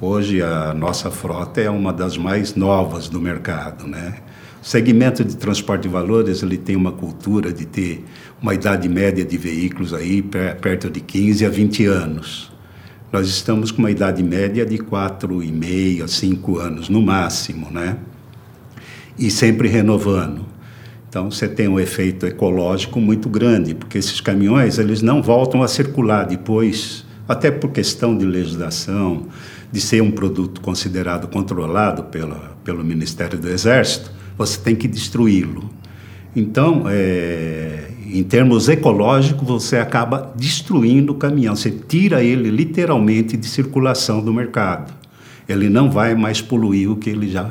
Hoje 0.00 0.42
a 0.42 0.72
nossa 0.74 1.10
frota 1.10 1.60
é 1.60 1.68
uma 1.68 1.92
das 1.92 2.16
mais 2.16 2.54
novas 2.54 3.08
do 3.08 3.20
mercado, 3.20 3.86
né? 3.86 4.14
Segmento 4.68 5.24
de 5.24 5.34
transporte 5.34 5.84
de 5.84 5.88
valores 5.88 6.42
ele 6.42 6.58
tem 6.58 6.76
uma 6.76 6.92
cultura 6.92 7.50
de 7.50 7.64
ter 7.64 8.04
uma 8.38 8.52
idade 8.52 8.86
média 8.86 9.24
de 9.24 9.38
veículos 9.38 9.94
aí 9.94 10.20
perto 10.20 10.90
de 10.90 11.00
15 11.00 11.46
a 11.46 11.48
20 11.48 11.86
anos. 11.86 12.52
Nós 13.10 13.28
estamos 13.28 13.70
com 13.70 13.78
uma 13.78 13.90
idade 13.90 14.22
média 14.22 14.66
de 14.66 14.76
4,5 14.76 16.04
a 16.04 16.06
5 16.06 16.58
anos 16.58 16.90
no 16.90 17.00
máximo, 17.00 17.70
né? 17.70 17.96
E 19.18 19.30
sempre 19.30 19.68
renovando. 19.68 20.44
Então 21.08 21.30
você 21.30 21.48
tem 21.48 21.66
um 21.66 21.80
efeito 21.80 22.26
ecológico 22.26 23.00
muito 23.00 23.30
grande, 23.30 23.74
porque 23.74 23.96
esses 23.96 24.20
caminhões 24.20 24.78
eles 24.78 25.00
não 25.00 25.22
voltam 25.22 25.62
a 25.62 25.66
circular 25.66 26.24
depois, 26.24 27.06
até 27.26 27.50
por 27.50 27.70
questão 27.70 28.14
de 28.14 28.26
legislação, 28.26 29.28
de 29.72 29.80
ser 29.80 30.02
um 30.02 30.10
produto 30.10 30.60
considerado 30.60 31.26
controlado 31.26 32.02
pela, 32.02 32.54
pelo 32.62 32.84
Ministério 32.84 33.38
do 33.38 33.48
Exército, 33.48 34.17
você 34.38 34.58
tem 34.58 34.76
que 34.76 34.86
destruí-lo. 34.86 35.68
Então, 36.34 36.84
é, 36.86 37.88
em 38.06 38.22
termos 38.22 38.68
ecológicos, 38.68 39.46
você 39.46 39.76
acaba 39.76 40.32
destruindo 40.36 41.12
o 41.12 41.16
caminhão. 41.16 41.56
Você 41.56 41.70
tira 41.70 42.22
ele 42.22 42.48
literalmente 42.48 43.36
de 43.36 43.46
circulação 43.46 44.20
do 44.20 44.32
mercado. 44.32 44.94
Ele 45.48 45.68
não 45.68 45.90
vai 45.90 46.14
mais 46.14 46.40
poluir 46.40 46.90
o 46.90 46.96
que 46.96 47.10
ele 47.10 47.28
já. 47.28 47.50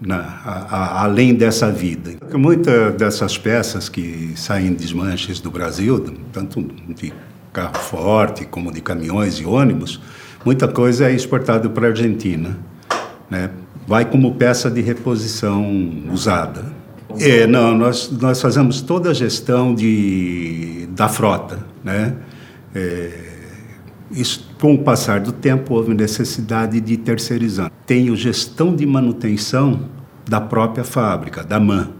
Na, 0.00 0.16
a, 0.16 0.76
a, 0.76 1.04
além 1.04 1.34
dessa 1.34 1.70
vida. 1.70 2.12
Muitas 2.32 2.94
dessas 2.94 3.36
peças 3.36 3.88
que 3.88 4.32
saem 4.34 4.72
desmanches 4.72 5.40
do 5.40 5.50
Brasil, 5.50 6.02
tanto 6.32 6.62
de 6.88 7.12
carro 7.52 7.76
forte 7.76 8.46
como 8.46 8.72
de 8.72 8.80
caminhões 8.80 9.34
e 9.34 9.44
ônibus, 9.44 10.00
muita 10.42 10.66
coisa 10.66 11.10
é 11.10 11.14
exportada 11.14 11.68
para 11.68 11.88
a 11.88 11.90
Argentina. 11.90 12.58
Né? 13.28 13.50
Vai 13.86 14.04
como 14.04 14.34
peça 14.34 14.70
de 14.70 14.80
reposição 14.80 15.64
usada. 16.12 16.64
É, 17.18 17.46
não, 17.46 17.76
nós, 17.76 18.10
nós 18.10 18.40
fazemos 18.40 18.80
toda 18.80 19.10
a 19.10 19.14
gestão 19.14 19.74
de, 19.74 20.88
da 20.90 21.08
frota. 21.08 21.58
Né? 21.82 22.14
É, 22.74 23.10
isso, 24.12 24.48
com 24.60 24.74
o 24.74 24.78
passar 24.78 25.20
do 25.20 25.32
tempo, 25.32 25.74
houve 25.74 25.94
necessidade 25.94 26.80
de 26.80 26.96
terceirizar. 26.96 27.70
Tem 27.86 28.14
gestão 28.14 28.74
de 28.74 28.86
manutenção 28.86 29.88
da 30.28 30.40
própria 30.40 30.84
fábrica, 30.84 31.42
da 31.42 31.58
MAN. 31.58 31.90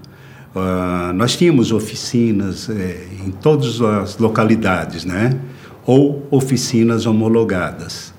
Uh, 0.55 1.13
nós 1.15 1.37
tínhamos 1.37 1.71
oficinas 1.71 2.69
é, 2.69 3.07
em 3.25 3.31
todas 3.31 3.81
as 3.81 4.19
localidades, 4.19 5.05
né? 5.05 5.39
ou 5.87 6.27
oficinas 6.31 7.07
homologadas. 7.07 8.10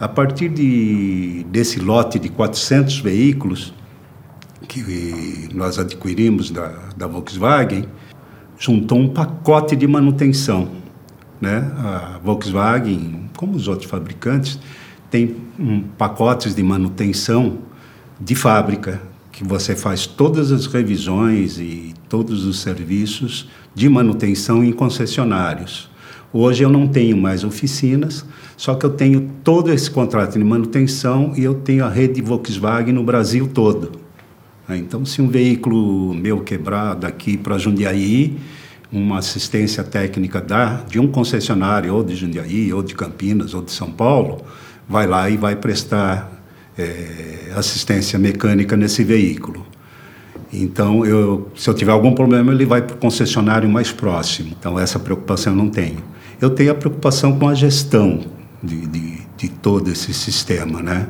A 0.00 0.06
partir 0.06 0.48
de, 0.48 1.44
desse 1.50 1.80
lote 1.80 2.18
de 2.18 2.28
400 2.28 3.00
veículos 3.00 3.74
que 4.68 5.48
nós 5.52 5.78
adquirimos 5.78 6.50
da, 6.50 6.68
da 6.96 7.06
Volkswagen, 7.06 7.84
juntou 8.58 8.98
um 8.98 9.08
pacote 9.08 9.74
de 9.74 9.86
manutenção. 9.86 10.68
Né? 11.40 11.58
A 11.78 12.20
Volkswagen, 12.22 13.28
como 13.36 13.56
os 13.56 13.66
outros 13.66 13.90
fabricantes, 13.90 14.58
tem 15.10 15.36
um, 15.58 15.80
pacotes 15.80 16.54
de 16.54 16.62
manutenção 16.62 17.58
de 18.20 18.34
fábrica, 18.34 19.00
que 19.32 19.44
você 19.44 19.74
faz 19.74 20.06
todas 20.06 20.52
as 20.52 20.66
revisões 20.66 21.58
e 21.58 21.94
todos 22.08 22.44
os 22.44 22.60
serviços 22.60 23.48
de 23.74 23.88
manutenção 23.88 24.62
em 24.62 24.72
concessionários. 24.72 25.88
Hoje 26.32 26.62
eu 26.62 26.68
não 26.68 26.86
tenho 26.86 27.16
mais 27.16 27.42
oficinas, 27.42 28.24
só 28.54 28.74
que 28.74 28.84
eu 28.84 28.90
tenho 28.90 29.30
todo 29.42 29.72
esse 29.72 29.90
contrato 29.90 30.38
de 30.38 30.44
manutenção 30.44 31.32
e 31.34 31.42
eu 31.42 31.54
tenho 31.54 31.84
a 31.84 31.88
rede 31.88 32.20
Volkswagen 32.20 32.92
no 32.92 33.02
Brasil 33.02 33.48
todo. 33.48 33.92
Né? 34.68 34.76
Então, 34.76 35.06
se 35.06 35.22
um 35.22 35.28
veículo 35.28 36.12
meu 36.12 36.40
quebrar 36.40 36.94
daqui 36.94 37.38
para 37.38 37.56
Jundiaí, 37.56 38.36
uma 38.92 39.18
assistência 39.18 39.82
técnica 39.82 40.38
da, 40.38 40.82
de 40.82 41.00
um 41.00 41.08
concessionário, 41.08 41.94
ou 41.94 42.04
de 42.04 42.14
Jundiaí, 42.14 42.72
ou 42.74 42.82
de 42.82 42.94
Campinas, 42.94 43.54
ou 43.54 43.62
de 43.62 43.70
São 43.70 43.90
Paulo, 43.90 44.42
vai 44.86 45.06
lá 45.06 45.30
e 45.30 45.36
vai 45.38 45.56
prestar 45.56 46.30
é, 46.76 47.52
assistência 47.56 48.18
mecânica 48.18 48.76
nesse 48.76 49.02
veículo. 49.02 49.66
Então, 50.52 51.06
eu, 51.06 51.50
se 51.56 51.68
eu 51.68 51.74
tiver 51.74 51.92
algum 51.92 52.14
problema, 52.14 52.52
ele 52.52 52.66
vai 52.66 52.82
para 52.82 52.96
o 52.96 52.98
concessionário 52.98 53.68
mais 53.68 53.92
próximo. 53.92 54.54
Então, 54.58 54.78
essa 54.78 54.98
preocupação 54.98 55.54
eu 55.54 55.56
não 55.56 55.70
tenho 55.70 56.02
eu 56.40 56.50
tenho 56.50 56.72
a 56.72 56.74
preocupação 56.74 57.38
com 57.38 57.48
a 57.48 57.54
gestão 57.54 58.20
de, 58.62 58.86
de, 58.86 59.18
de 59.36 59.48
todo 59.48 59.90
esse 59.90 60.12
sistema, 60.14 60.82
né? 60.82 61.08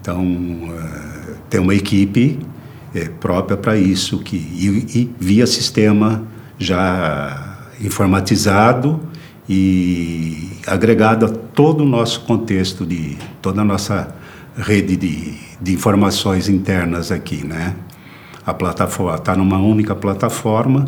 Então, 0.00 0.22
uh, 0.22 1.36
tem 1.48 1.60
uma 1.60 1.74
equipe 1.74 2.38
é, 2.94 3.08
própria 3.08 3.56
para 3.56 3.76
isso, 3.76 4.18
que, 4.18 4.36
e, 4.36 4.98
e, 4.98 5.14
via 5.18 5.46
sistema 5.46 6.24
já 6.58 7.58
informatizado 7.80 9.00
e 9.48 10.50
agregado 10.66 11.26
a 11.26 11.28
todo 11.28 11.82
o 11.82 11.86
nosso 11.86 12.20
contexto, 12.22 12.86
de 12.86 13.16
toda 13.40 13.62
a 13.62 13.64
nossa 13.64 14.14
rede 14.56 14.96
de, 14.96 15.34
de 15.60 15.72
informações 15.72 16.48
internas 16.48 17.10
aqui, 17.10 17.46
né? 17.46 17.74
A 18.44 18.54
plataforma 18.54 19.16
está 19.16 19.36
numa 19.36 19.58
única 19.58 19.94
plataforma, 19.94 20.86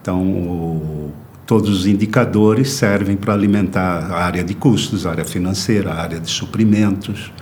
então 0.00 0.22
o, 0.22 1.12
Todos 1.48 1.70
os 1.70 1.86
indicadores 1.86 2.72
servem 2.72 3.16
para 3.16 3.32
alimentar 3.32 4.12
a 4.12 4.22
área 4.22 4.44
de 4.44 4.52
custos, 4.52 5.06
a 5.06 5.12
área 5.12 5.24
financeira, 5.24 5.92
a 5.92 6.02
área 6.02 6.20
de 6.20 6.30
suprimentos, 6.30 7.32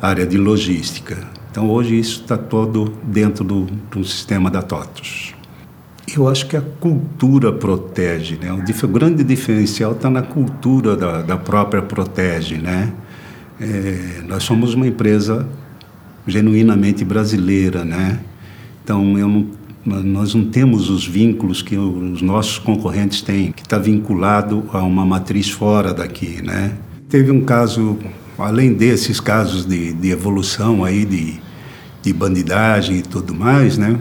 a 0.00 0.06
área 0.06 0.24
de 0.24 0.38
logística. 0.38 1.18
Então, 1.50 1.68
hoje, 1.68 1.98
isso 1.98 2.20
está 2.20 2.38
todo 2.38 2.92
dentro 3.02 3.42
do, 3.42 3.66
do 3.90 4.04
sistema 4.04 4.48
da 4.48 4.62
TOTOS. 4.62 5.34
Eu 6.16 6.28
acho 6.28 6.46
que 6.46 6.56
a 6.56 6.60
cultura 6.60 7.52
protege, 7.52 8.38
né? 8.40 8.52
O 8.52 8.86
grande 8.86 9.24
diferencial 9.24 9.90
está 9.90 10.08
na 10.08 10.22
cultura 10.22 10.96
da, 10.96 11.22
da 11.22 11.36
própria 11.36 11.82
Protege, 11.82 12.58
né? 12.58 12.92
É, 13.60 14.22
nós 14.28 14.44
somos 14.44 14.74
uma 14.74 14.86
empresa 14.86 15.44
genuinamente 16.24 17.04
brasileira, 17.04 17.84
né? 17.84 18.20
Então, 18.84 19.18
eu 19.18 19.26
não 19.26 19.55
nós 19.86 20.34
não 20.34 20.44
temos 20.46 20.90
os 20.90 21.06
vínculos 21.06 21.62
que 21.62 21.76
os 21.76 22.20
nossos 22.20 22.58
concorrentes 22.58 23.22
têm, 23.22 23.52
que 23.52 23.62
está 23.62 23.78
vinculado 23.78 24.64
a 24.72 24.82
uma 24.82 25.06
matriz 25.06 25.48
fora 25.48 25.94
daqui, 25.94 26.42
né? 26.42 26.72
Teve 27.08 27.30
um 27.30 27.44
caso, 27.44 27.96
além 28.36 28.72
desses 28.72 29.20
casos 29.20 29.64
de, 29.64 29.92
de 29.92 30.10
evolução 30.10 30.84
aí 30.84 31.04
de, 31.04 31.34
de 32.02 32.12
bandidagem 32.12 32.96
e 32.96 33.02
tudo 33.02 33.32
mais, 33.32 33.78
né? 33.78 34.00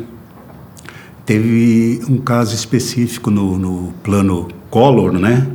Teve 1.23 2.01
um 2.09 2.17
caso 2.17 2.55
específico 2.55 3.29
no, 3.29 3.57
no 3.57 3.93
plano 4.03 4.47
Collor, 4.71 5.13
né? 5.13 5.47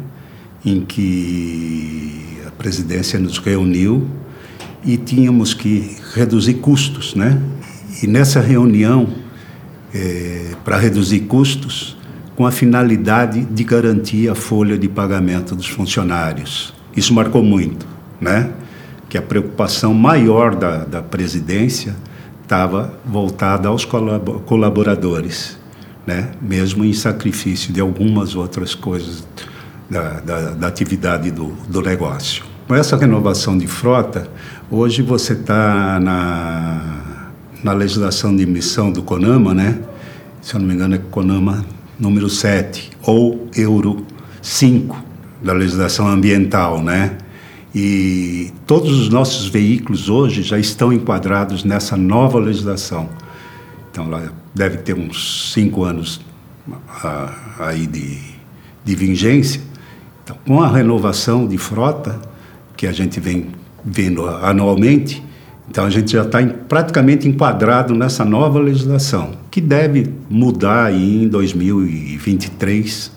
Em 0.64 0.82
que 0.82 2.38
a 2.46 2.50
presidência 2.52 3.18
nos 3.18 3.38
reuniu 3.38 4.06
e 4.84 4.96
tínhamos 4.96 5.54
que 5.54 5.96
reduzir 6.14 6.54
custos, 6.54 7.16
né? 7.16 7.42
E 8.00 8.06
nessa 8.06 8.40
reunião 8.40 9.08
é, 9.94 10.52
para 10.64 10.76
reduzir 10.78 11.20
custos, 11.20 11.96
com 12.36 12.46
a 12.46 12.50
finalidade 12.50 13.44
de 13.44 13.64
garantir 13.64 14.28
a 14.28 14.34
folha 14.34 14.78
de 14.78 14.88
pagamento 14.88 15.54
dos 15.54 15.68
funcionários. 15.68 16.72
Isso 16.96 17.12
marcou 17.12 17.42
muito, 17.42 17.86
né? 18.20 18.50
Que 19.08 19.18
a 19.18 19.22
preocupação 19.22 19.92
maior 19.92 20.54
da, 20.54 20.84
da 20.84 21.02
presidência 21.02 21.94
estava 22.42 22.94
voltada 23.04 23.68
aos 23.68 23.84
colaboradores, 23.84 25.58
né? 26.06 26.30
Mesmo 26.40 26.84
em 26.84 26.92
sacrifício 26.92 27.72
de 27.72 27.80
algumas 27.80 28.34
outras 28.34 28.74
coisas 28.74 29.26
da, 29.90 30.20
da, 30.20 30.50
da 30.50 30.66
atividade 30.66 31.30
do, 31.30 31.48
do 31.68 31.82
negócio. 31.82 32.44
Com 32.66 32.74
essa 32.74 32.96
renovação 32.96 33.58
de 33.58 33.66
frota, 33.66 34.28
hoje 34.70 35.02
você 35.02 35.32
está 35.32 36.00
na 36.00 37.09
na 37.62 37.72
legislação 37.72 38.34
de 38.34 38.42
emissão 38.42 38.90
do 38.90 39.02
CONAMA, 39.02 39.54
né? 39.54 39.78
Se 40.40 40.54
eu 40.54 40.60
não 40.60 40.66
me 40.66 40.74
engano, 40.74 40.94
é 40.94 40.98
CONAMA 40.98 41.64
número 41.98 42.28
7 42.30 42.90
ou 43.02 43.48
Euro 43.54 44.06
5 44.40 44.96
da 45.42 45.52
legislação 45.52 46.08
ambiental, 46.08 46.82
né? 46.82 47.18
E 47.74 48.52
todos 48.66 48.98
os 48.98 49.08
nossos 49.08 49.46
veículos 49.46 50.08
hoje 50.08 50.42
já 50.42 50.58
estão 50.58 50.92
enquadrados 50.92 51.62
nessa 51.62 51.96
nova 51.96 52.38
legislação. 52.38 53.08
Então, 53.90 54.08
lá 54.08 54.32
deve 54.54 54.78
ter 54.78 54.94
uns 54.94 55.52
cinco 55.52 55.84
anos 55.84 56.20
ah, 57.04 57.32
aí 57.60 57.86
de, 57.86 58.18
de 58.84 58.94
vigência. 58.96 59.60
Então, 60.24 60.36
com 60.46 60.62
a 60.62 60.68
renovação 60.68 61.46
de 61.46 61.58
frota, 61.58 62.20
que 62.76 62.86
a 62.86 62.92
gente 62.92 63.20
vem 63.20 63.48
vendo 63.84 64.26
anualmente, 64.26 65.22
então 65.70 65.84
a 65.84 65.90
gente 65.90 66.10
já 66.10 66.22
está 66.22 66.44
praticamente 66.68 67.28
enquadrado 67.28 67.94
nessa 67.94 68.24
nova 68.24 68.58
legislação, 68.58 69.34
que 69.50 69.60
deve 69.60 70.12
mudar 70.28 70.86
aí 70.86 71.24
em 71.24 71.28
2023, 71.28 73.12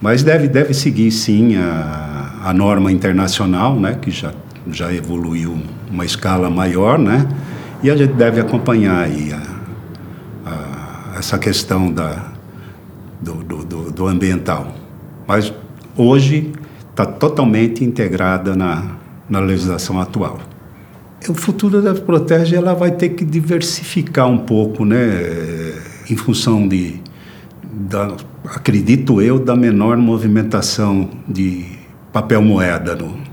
mas 0.00 0.22
deve, 0.22 0.46
deve 0.46 0.74
seguir 0.74 1.10
sim 1.10 1.56
a, 1.56 2.40
a 2.44 2.52
norma 2.52 2.92
internacional, 2.92 3.80
né, 3.80 3.98
que 4.00 4.10
já 4.10 4.32
já 4.70 4.92
evoluiu 4.92 5.58
uma 5.90 6.04
escala 6.04 6.48
maior, 6.48 6.98
né? 6.98 7.28
E 7.82 7.90
a 7.90 7.96
gente 7.96 8.14
deve 8.14 8.40
acompanhar 8.40 9.04
aí 9.04 9.30
a, 9.30 9.42
a, 10.50 11.18
essa 11.18 11.38
questão 11.38 11.92
da, 11.92 12.32
do, 13.20 13.34
do, 13.42 13.90
do 13.90 14.06
ambiental. 14.06 14.74
Mas 15.26 15.52
hoje 15.96 16.52
está 16.90 17.04
totalmente 17.04 17.84
integrada 17.84 18.54
na, 18.56 18.96
na 19.28 19.40
legislação 19.40 20.00
atual. 20.00 20.38
O 21.28 21.34
futuro 21.34 21.80
da 21.80 21.94
Protege 21.94 22.54
ela 22.54 22.74
vai 22.74 22.90
ter 22.90 23.10
que 23.10 23.24
diversificar 23.24 24.28
um 24.28 24.38
pouco, 24.38 24.84
né, 24.84 25.74
em 26.10 26.16
função 26.16 26.68
de, 26.68 27.00
da, 27.62 28.14
acredito 28.44 29.22
eu, 29.22 29.38
da 29.38 29.56
menor 29.56 29.96
movimentação 29.96 31.08
de 31.26 31.64
papel 32.12 32.42
moeda 32.42 32.94
no, 32.94 33.24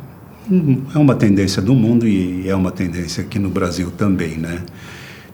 é 0.93 0.97
uma 0.97 1.15
tendência 1.15 1.61
do 1.61 1.73
mundo 1.73 2.07
e 2.07 2.47
é 2.47 2.55
uma 2.55 2.71
tendência 2.71 3.23
aqui 3.23 3.39
no 3.39 3.49
Brasil 3.49 3.91
também, 3.91 4.37
né? 4.37 4.59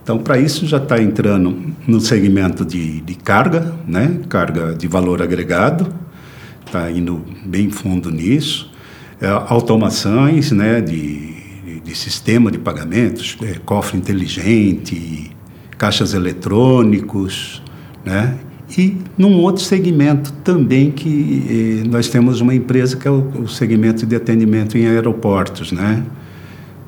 Então, 0.04 0.20
para 0.20 0.38
isso 0.38 0.65
já 0.65 0.78
está 0.78 1.02
entrando 1.02 1.76
no 1.88 2.00
segmento 2.00 2.63
de, 2.63 3.02
de 3.02 3.15
carga, 3.15 3.74
né? 3.88 4.20
Carga 4.30 4.74
de 4.74 4.88
valor 4.88 5.22
agregado, 5.22 5.88
está 6.65 6.89
indo 6.89 7.24
bem 7.46 7.70
fundo 7.70 8.10
nisso. 8.10 8.72
É, 9.20 9.28
automações, 9.28 10.52
né? 10.52 10.82
De, 10.82 11.37
de 11.88 11.95
sistema 11.95 12.52
de 12.52 12.58
pagamentos, 12.58 13.38
é, 13.41 13.56
cofre 13.65 13.97
inteligente, 13.97 15.32
caixas 15.78 16.13
eletrônicos, 16.13 17.63
né? 18.04 18.38
E 18.78 18.97
num 19.17 19.39
outro 19.39 19.63
segmento 19.63 20.34
também 20.43 20.91
que 20.91 21.82
eh, 21.84 21.88
nós 21.88 22.10
temos 22.10 22.41
uma 22.41 22.54
empresa 22.54 22.97
que 22.97 23.08
é 23.08 23.12
o, 23.12 23.43
o, 23.43 23.47
segmento 23.47 24.06
de 24.06 24.13
atendimento 24.13 24.78
em 24.78 24.86
aeroportos, 24.86 25.71
né? 25.71 26.04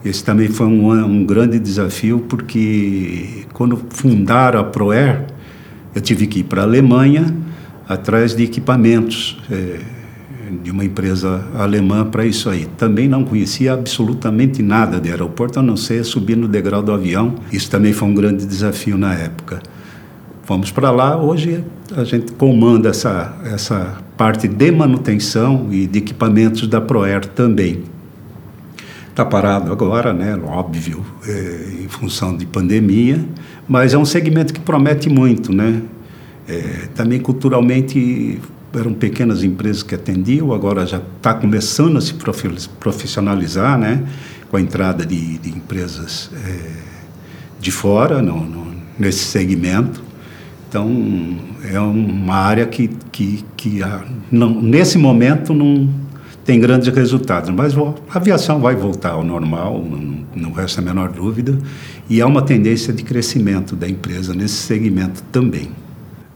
Esse 0.04 0.22
também 0.22 0.50
foi 0.50 0.68
um, 0.68 0.92
um 0.92 1.26
grande 1.26 1.58
desafio 1.58 2.20
porque 2.28 3.46
quando 3.54 3.82
fundaram 3.92 4.60
a 4.60 4.64
Proer, 4.66 5.26
eu 5.96 6.02
tive 6.02 6.28
que 6.28 6.40
ir 6.40 6.44
para 6.44 6.62
a 6.62 6.66
Alemanha 6.66 7.34
atrás 7.88 8.36
de 8.36 8.44
equipamentos 8.44 9.42
eh, 9.50 9.80
de 10.50 10.72
uma 10.72 10.84
empresa 10.84 11.46
alemã 11.56 12.06
para 12.06 12.26
isso 12.26 12.50
aí. 12.50 12.66
Também 12.78 13.08
não 13.08 13.24
conhecia 13.24 13.74
absolutamente 13.74 14.62
nada 14.62 15.00
de 15.00 15.10
aeroporto, 15.10 15.60
a 15.60 15.62
não 15.62 15.78
ser 15.78 16.04
subir 16.04 16.36
no 16.36 16.48
degrau 16.48 16.82
do 16.82 16.92
avião. 16.92 17.36
Isso 17.52 17.70
também 17.70 17.94
foi 17.94 18.08
um 18.08 18.14
grande 18.14 18.46
desafio 18.46 18.98
na 18.98 19.14
época. 19.14 19.62
Fomos 20.44 20.72
para 20.72 20.90
lá, 20.90 21.16
hoje 21.16 21.64
a 21.96 22.04
gente 22.04 22.32
comanda 22.34 22.90
essa, 22.90 23.38
essa 23.46 23.98
parte 24.18 24.48
de 24.48 24.72
manutenção 24.72 25.68
e 25.72 25.86
de 25.86 26.00
equipamentos 26.00 26.68
da 26.68 26.82
Proer 26.82 27.26
também. 27.26 27.84
Está 29.10 29.24
parado 29.26 29.72
agora, 29.72 30.14
né? 30.14 30.36
óbvio, 30.44 31.06
é, 31.28 31.84
em 31.84 31.88
função 31.88 32.36
de 32.36 32.46
pandemia, 32.46 33.24
mas 33.68 33.94
é 33.94 33.98
um 33.98 34.06
segmento 34.06 34.54
que 34.54 34.60
promete 34.60 35.10
muito. 35.10 35.54
Né? 35.54 35.82
É, 36.48 36.88
também 36.96 37.20
culturalmente 37.20 38.40
eram 38.74 38.94
pequenas 38.94 39.44
empresas 39.44 39.84
que 39.84 39.96
atendiam, 39.96 40.54
agora 40.54 40.86
já 40.86 41.02
está 41.18 41.34
começando 41.34 41.98
a 41.98 42.02
se 42.02 42.14
profissionalizar, 42.80 43.78
né? 43.78 44.06
com 44.50 44.58
a 44.58 44.62
entrada 44.62 45.06
de, 45.06 45.38
de 45.38 45.50
empresas 45.50 46.30
é, 46.46 46.72
de 47.60 47.72
fora 47.72 48.22
no, 48.22 48.44
no, 48.44 48.74
nesse 48.98 49.26
segmento. 49.26 50.02
Então, 50.68 51.38
é 51.64 51.80
uma 51.80 52.36
área 52.36 52.66
que, 52.66 52.90
que, 53.12 53.44
que 53.58 53.80
não, 54.32 54.62
nesse 54.62 54.98
momento 54.98 55.54
não 55.54 55.90
tem 56.46 56.60
grandes 56.60 56.94
resultados, 56.94 57.50
mas 57.50 57.76
a 57.78 58.18
aviação 58.18 58.60
vai 58.60 58.76
voltar 58.76 59.12
ao 59.12 59.24
normal, 59.24 59.84
não, 59.84 60.26
não 60.36 60.52
resta 60.52 60.82
a 60.82 60.84
menor 60.84 61.10
dúvida, 61.10 61.58
e 62.10 62.22
há 62.22 62.28
uma 62.28 62.42
tendência 62.42 62.94
de 62.94 63.04
crescimento 63.04 63.76
da 63.76 63.88
empresa 63.88 64.34
nesse 64.34 64.56
segmento 64.56 65.24
também. 65.32 65.70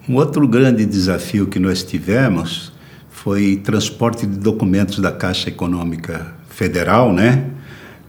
Um 0.07 0.15
outro 0.15 0.45
grande 0.45 0.85
desafio 0.85 1.47
que 1.47 1.57
nós 1.57 1.81
tivemos 1.81 2.73
foi 3.09 3.55
transporte 3.55 4.27
de 4.27 4.37
documentos 4.37 4.99
da 4.99 5.13
Caixa 5.13 5.47
Econômica 5.47 6.33
Federal, 6.49 7.13
né? 7.13 7.49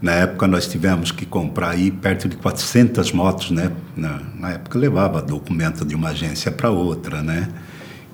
Na 0.01 0.11
época 0.11 0.45
nós 0.45 0.67
tivemos 0.67 1.13
que 1.13 1.25
comprar 1.25 1.69
aí 1.69 1.89
perto 1.89 2.27
de 2.27 2.35
400 2.35 3.13
motos, 3.13 3.49
né? 3.49 3.71
Na, 3.95 4.19
na 4.37 4.51
época 4.51 4.77
levava 4.77 5.21
documento 5.21 5.85
de 5.85 5.95
uma 5.95 6.09
agência 6.09 6.51
para 6.51 6.69
outra, 6.69 7.21
né? 7.21 7.47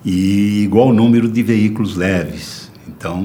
E 0.05 0.61
igual 0.63 0.93
número 0.93 1.27
de 1.27 1.41
veículos 1.41 1.95
leves. 1.95 2.71
Então 2.87 3.23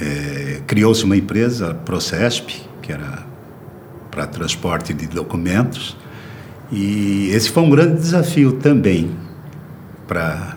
é, 0.00 0.60
criou-se 0.66 1.04
uma 1.04 1.16
empresa, 1.16 1.70
a 1.70 1.74
Procesp, 1.74 2.48
que 2.82 2.90
era 2.90 3.24
para 4.10 4.26
transporte 4.26 4.92
de 4.92 5.06
documentos. 5.06 5.96
E 6.70 7.30
esse 7.32 7.50
foi 7.50 7.62
um 7.62 7.70
grande 7.70 8.00
desafio 8.00 8.52
também 8.52 9.10
para 10.06 10.56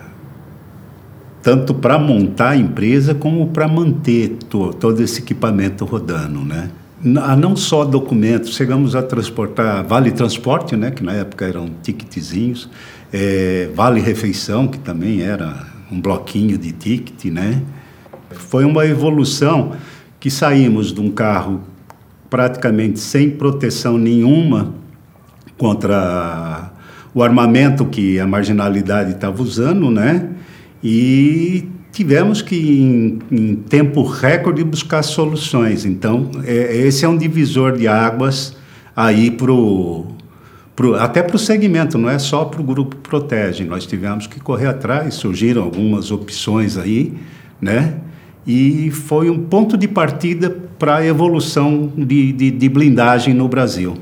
tanto 1.42 1.74
para 1.74 1.98
montar 1.98 2.50
a 2.50 2.56
empresa 2.56 3.14
como 3.14 3.48
para 3.48 3.66
manter 3.66 4.36
to, 4.48 4.72
todo 4.74 5.02
esse 5.02 5.20
equipamento 5.20 5.84
rodando, 5.84 6.40
né? 6.40 6.70
Não 7.02 7.56
só 7.56 7.84
documentos, 7.84 8.54
chegamos 8.54 8.94
a 8.94 9.02
transportar 9.02 9.84
Vale 9.84 10.12
Transporte, 10.12 10.76
né, 10.76 10.92
que 10.92 11.02
na 11.02 11.12
época 11.14 11.44
eram 11.44 11.68
ticketzinhos, 11.82 12.70
é, 13.12 13.68
Vale 13.74 14.00
Refeição, 14.00 14.68
que 14.68 14.78
também 14.78 15.20
era 15.20 15.66
um 15.90 16.00
bloquinho 16.00 16.56
de 16.56 16.70
ticket, 16.70 17.24
né? 17.24 17.60
Foi 18.30 18.64
uma 18.64 18.86
evolução 18.86 19.72
que 20.20 20.30
saímos 20.30 20.92
de 20.92 21.00
um 21.00 21.10
carro 21.10 21.62
praticamente 22.30 23.00
sem 23.00 23.30
proteção 23.30 23.98
nenhuma 23.98 24.72
contra 25.58 26.70
o 27.14 27.22
armamento 27.22 27.84
que 27.84 28.18
a 28.18 28.26
marginalidade 28.26 29.12
estava 29.12 29.42
usando, 29.42 29.90
né? 29.90 30.30
e 30.82 31.68
tivemos 31.92 32.42
que, 32.42 32.56
em, 32.56 33.18
em 33.30 33.54
tempo 33.54 34.02
recorde, 34.02 34.64
buscar 34.64 35.02
soluções. 35.02 35.84
Então, 35.84 36.30
é, 36.44 36.76
esse 36.76 37.04
é 37.04 37.08
um 37.08 37.16
divisor 37.16 37.76
de 37.76 37.86
águas 37.86 38.56
aí 38.96 39.30
para 39.30 39.52
Pro, 40.74 40.94
até 40.94 41.22
para 41.22 41.36
o 41.36 41.38
segmento, 41.38 41.98
não 41.98 42.08
é 42.08 42.18
só 42.18 42.46
para 42.46 42.58
o 42.60 42.64
grupo 42.64 42.96
Protege. 42.96 43.62
Nós 43.62 43.84
tivemos 43.84 44.26
que 44.26 44.40
correr 44.40 44.68
atrás, 44.68 45.14
surgiram 45.14 45.62
algumas 45.62 46.10
opções 46.10 46.78
aí, 46.78 47.12
né? 47.60 47.96
E 48.46 48.90
foi 48.90 49.28
um 49.28 49.38
ponto 49.38 49.76
de 49.76 49.86
partida 49.86 50.48
para 50.78 50.96
a 50.96 51.06
evolução 51.06 51.92
de, 51.94 52.32
de, 52.32 52.50
de, 52.50 52.68
blindagem 52.70 53.34
no 53.34 53.46
Brasil. 53.48 53.98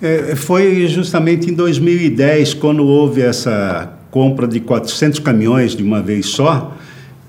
É, 0.00 0.36
foi 0.36 0.86
justamente 0.86 1.50
em 1.50 1.54
2010, 1.54 2.54
quando 2.54 2.86
houve 2.86 3.20
essa 3.20 3.98
compra 4.12 4.46
de 4.46 4.60
400 4.60 5.18
caminhões 5.18 5.74
de 5.74 5.82
uma 5.82 6.00
vez 6.00 6.26
só, 6.26 6.76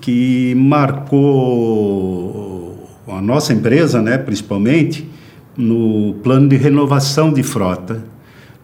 que 0.00 0.54
marcou 0.56 1.58
a 3.08 3.20
nossa 3.20 3.52
empresa, 3.52 4.00
né, 4.00 4.16
principalmente, 4.16 5.04
no 5.56 6.14
plano 6.22 6.48
de 6.48 6.56
renovação 6.56 7.32
de 7.32 7.42
frota, 7.42 8.04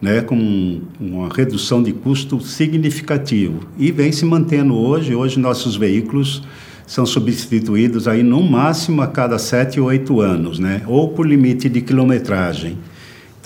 né, 0.01 0.21
com 0.21 0.79
uma 0.99 1.27
redução 1.27 1.83
de 1.83 1.91
custo 1.91 2.39
significativo. 2.39 3.67
E 3.77 3.91
vem 3.91 4.13
se 4.13 4.23
mantendo 4.23 4.73
hoje. 4.75 5.13
Hoje 5.15 5.37
nossos 5.37 5.75
veículos 5.75 6.43
são 6.85 7.05
substituídos 7.05 8.07
aí 8.07 8.23
no 8.23 8.41
máximo 8.41 9.01
a 9.01 9.07
cada 9.07 9.37
sete 9.37 9.81
ou 9.81 9.87
oito 9.87 10.21
anos, 10.21 10.59
né, 10.59 10.81
ou 10.87 11.09
por 11.09 11.27
limite 11.27 11.67
de 11.67 11.81
quilometragem. 11.81 12.77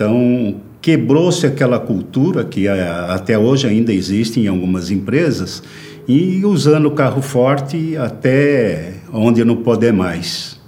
Então, 0.02 0.56
quebrou-se 0.82 1.46
aquela 1.46 1.78
cultura 1.78 2.44
que 2.44 2.68
é, 2.68 2.82
até 3.08 3.38
hoje 3.38 3.68
ainda 3.68 3.94
existe 3.94 4.40
em 4.40 4.48
algumas 4.48 4.90
empresas 4.90 5.62
e 6.08 6.44
usando 6.44 6.88
o 6.88 6.92
carro 6.92 7.22
forte 7.22 7.96
até 7.96 8.94
onde 9.14 9.46
não 9.46 9.58
poder 9.58 9.94
mais. 9.94 10.60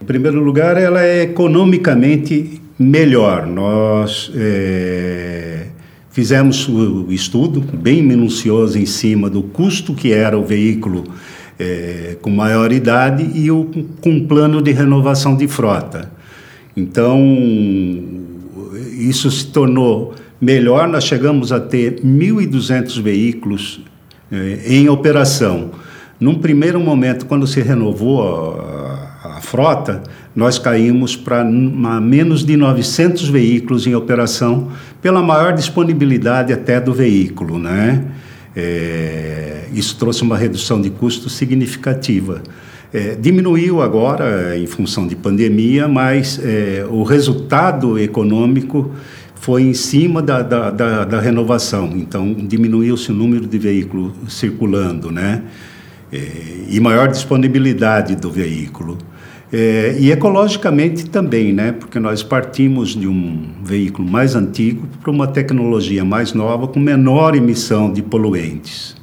Em 0.00 0.06
primeiro 0.06 0.42
lugar, 0.42 0.78
ela 0.78 1.02
é 1.04 1.24
economicamente 1.24 2.62
melhor. 2.78 3.46
Nós 3.46 4.32
é, 4.34 5.66
fizemos 6.08 6.66
o 6.66 7.12
estudo 7.12 7.60
bem 7.60 8.02
minucioso 8.02 8.78
em 8.78 8.86
cima 8.86 9.28
do 9.28 9.42
custo 9.42 9.92
que 9.92 10.14
era 10.14 10.38
o 10.38 10.46
veículo 10.46 11.04
é, 11.58 12.16
com 12.22 12.30
maior 12.30 12.72
idade 12.72 13.32
e 13.34 13.50
o, 13.50 13.68
com 14.00 14.12
um 14.12 14.26
plano 14.26 14.62
de 14.62 14.72
renovação 14.72 15.36
de 15.36 15.46
frota. 15.46 16.10
Então, 16.74 17.18
isso 19.08 19.30
se 19.30 19.46
tornou 19.46 20.14
melhor, 20.40 20.88
nós 20.88 21.04
chegamos 21.04 21.52
a 21.52 21.60
ter 21.60 22.00
1.200 22.00 23.00
veículos 23.00 23.80
eh, 24.30 24.60
em 24.66 24.88
operação. 24.88 25.70
Num 26.20 26.34
primeiro 26.34 26.80
momento, 26.80 27.26
quando 27.26 27.46
se 27.46 27.60
renovou 27.60 28.22
a, 28.22 29.36
a 29.36 29.40
frota, 29.40 30.02
nós 30.34 30.58
caímos 30.58 31.16
para 31.16 31.44
menos 31.44 32.44
de 32.44 32.56
900 32.56 33.28
veículos 33.28 33.86
em 33.86 33.94
operação, 33.94 34.68
pela 35.00 35.22
maior 35.22 35.52
disponibilidade 35.52 36.52
até 36.52 36.80
do 36.80 36.92
veículo. 36.92 37.58
Né? 37.58 38.04
É, 38.54 39.64
isso 39.72 39.96
trouxe 39.96 40.22
uma 40.22 40.36
redução 40.36 40.80
de 40.80 40.90
custo 40.90 41.28
significativa. 41.28 42.42
É, 42.92 43.14
diminuiu 43.14 43.82
agora 43.82 44.56
em 44.56 44.66
função 44.66 45.06
de 45.06 45.14
pandemia, 45.14 45.86
mas 45.86 46.40
é, 46.42 46.86
o 46.88 47.02
resultado 47.02 47.98
econômico 47.98 48.90
foi 49.34 49.62
em 49.62 49.74
cima 49.74 50.22
da, 50.22 50.42
da, 50.42 50.70
da, 50.70 51.04
da 51.04 51.20
renovação. 51.20 51.92
Então, 51.94 52.34
diminuiu-se 52.34 53.10
o 53.10 53.14
número 53.14 53.46
de 53.46 53.58
veículos 53.58 54.12
circulando, 54.28 55.10
né? 55.10 55.42
É, 56.12 56.18
e 56.70 56.80
maior 56.80 57.08
disponibilidade 57.08 58.16
do 58.16 58.30
veículo. 58.30 58.96
É, 59.52 59.96
e 59.98 60.10
ecologicamente 60.10 61.08
também, 61.08 61.52
né? 61.52 61.72
Porque 61.72 61.98
nós 61.98 62.22
partimos 62.22 62.90
de 62.90 63.06
um 63.06 63.48
veículo 63.64 64.06
mais 64.06 64.34
antigo 64.34 64.86
para 65.02 65.10
uma 65.10 65.26
tecnologia 65.26 66.04
mais 66.04 66.32
nova 66.32 66.68
com 66.68 66.80
menor 66.80 67.34
emissão 67.34 67.92
de 67.92 68.02
poluentes. 68.02 68.97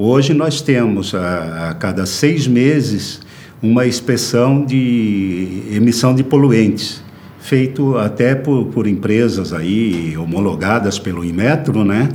Hoje 0.00 0.32
nós 0.32 0.60
temos, 0.60 1.12
a, 1.12 1.70
a 1.70 1.74
cada 1.74 2.06
seis 2.06 2.46
meses, 2.46 3.20
uma 3.60 3.84
inspeção 3.84 4.64
de 4.64 5.64
emissão 5.72 6.14
de 6.14 6.22
poluentes, 6.22 7.02
feito 7.40 7.98
até 7.98 8.36
por, 8.36 8.66
por 8.66 8.86
empresas 8.86 9.52
aí 9.52 10.16
homologadas 10.16 11.00
pelo 11.00 11.24
Inmetro, 11.24 11.82
né? 11.82 12.10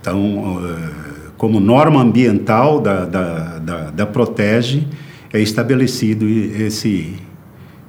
Então, 0.00 0.62
eh, 0.64 1.30
como 1.36 1.58
norma 1.58 2.00
ambiental 2.00 2.80
da, 2.80 3.04
da, 3.04 3.58
da, 3.58 3.90
da 3.90 4.06
Protege, 4.06 4.86
é 5.32 5.40
estabelecido 5.40 6.28
esse, 6.28 7.14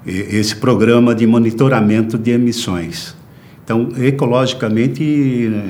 esse 0.03 0.55
programa 0.55 1.13
de 1.13 1.27
monitoramento 1.27 2.17
de 2.17 2.31
emissões. 2.31 3.15
Então, 3.63 3.89
ecologicamente, 3.99 5.03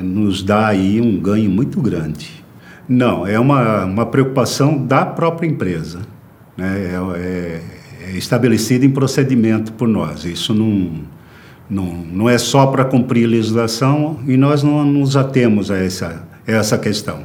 nos 0.02 0.42
dá 0.42 0.68
aí 0.68 1.02
um 1.02 1.20
ganho 1.20 1.50
muito 1.50 1.82
grande. 1.82 2.41
Não, 2.88 3.26
é 3.26 3.38
uma, 3.38 3.84
uma 3.84 4.06
preocupação 4.06 4.84
da 4.84 5.06
própria 5.06 5.46
empresa. 5.46 6.00
Né? 6.56 6.92
É, 6.92 7.18
é, 7.18 7.62
é 8.08 8.16
estabelecido 8.16 8.84
em 8.84 8.90
procedimento 8.90 9.72
por 9.72 9.88
nós. 9.88 10.24
Isso 10.24 10.52
não, 10.52 10.90
não, 11.70 11.86
não 12.12 12.28
é 12.28 12.38
só 12.38 12.66
para 12.66 12.84
cumprir 12.84 13.26
legislação 13.26 14.18
e 14.26 14.36
nós 14.36 14.62
não 14.62 14.84
nos 14.84 15.16
atemos 15.16 15.70
a 15.70 15.76
essa, 15.76 16.26
essa 16.46 16.76
questão. 16.76 17.20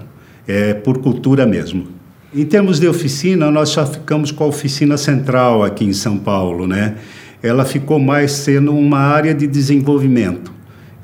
É 0.48 0.74
por 0.74 1.00
cultura 1.00 1.46
mesmo. 1.46 1.88
Em 2.34 2.46
termos 2.46 2.80
de 2.80 2.88
oficina, 2.88 3.50
nós 3.50 3.72
já 3.72 3.86
ficamos 3.86 4.32
com 4.32 4.44
a 4.44 4.48
oficina 4.48 4.98
central 4.98 5.64
aqui 5.64 5.86
em 5.86 5.94
São 5.94 6.18
Paulo, 6.18 6.68
né? 6.68 6.96
Ela 7.42 7.66
ficou 7.66 8.00
mais 8.00 8.32
sendo 8.32 8.76
uma 8.76 9.00
área 9.00 9.34
de 9.34 9.48
desenvolvimento. 9.48 10.52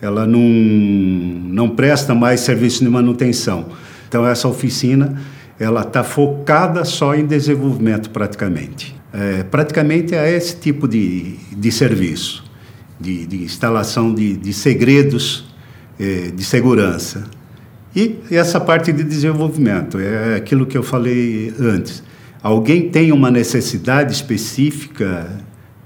Ela 0.02 0.28
não, 0.28 0.40
não 0.40 1.70
presta 1.70 2.14
mais 2.14 2.42
serviço 2.42 2.84
de 2.84 2.90
manutenção 2.90 3.68
então 4.14 4.28
essa 4.28 4.48
oficina 4.48 5.20
ela 5.60 5.82
está 5.82 6.04
focada 6.04 6.86
só 6.86 7.16
em 7.16 7.26
desenvolvimento 7.26 8.12
praticamente. 8.12 8.96
É, 9.12 9.42
praticamente 9.42 10.14
é 10.14 10.32
esse 10.36 10.56
tipo 10.56 10.88
de, 10.88 11.36
de 11.52 11.72
serviço, 11.72 12.44
de, 13.00 13.26
de 13.26 13.44
instalação 13.44 14.14
de, 14.14 14.38
de 14.38 14.54
segredos 14.54 15.52
é, 16.00 16.30
de 16.30 16.44
segurança. 16.44 17.24
E 17.96 18.20
essa 18.30 18.60
parte 18.60 18.94
de 18.94 19.04
desenvolvimento, 19.04 20.00
é 20.00 20.36
aquilo 20.36 20.68
que 20.68 20.78
eu 20.78 20.84
falei 20.84 21.52
antes. 21.60 22.04
Alguém 22.44 22.90
tem 22.90 23.12
uma 23.12 23.32
necessidade 23.32 24.14
específica 24.14 25.28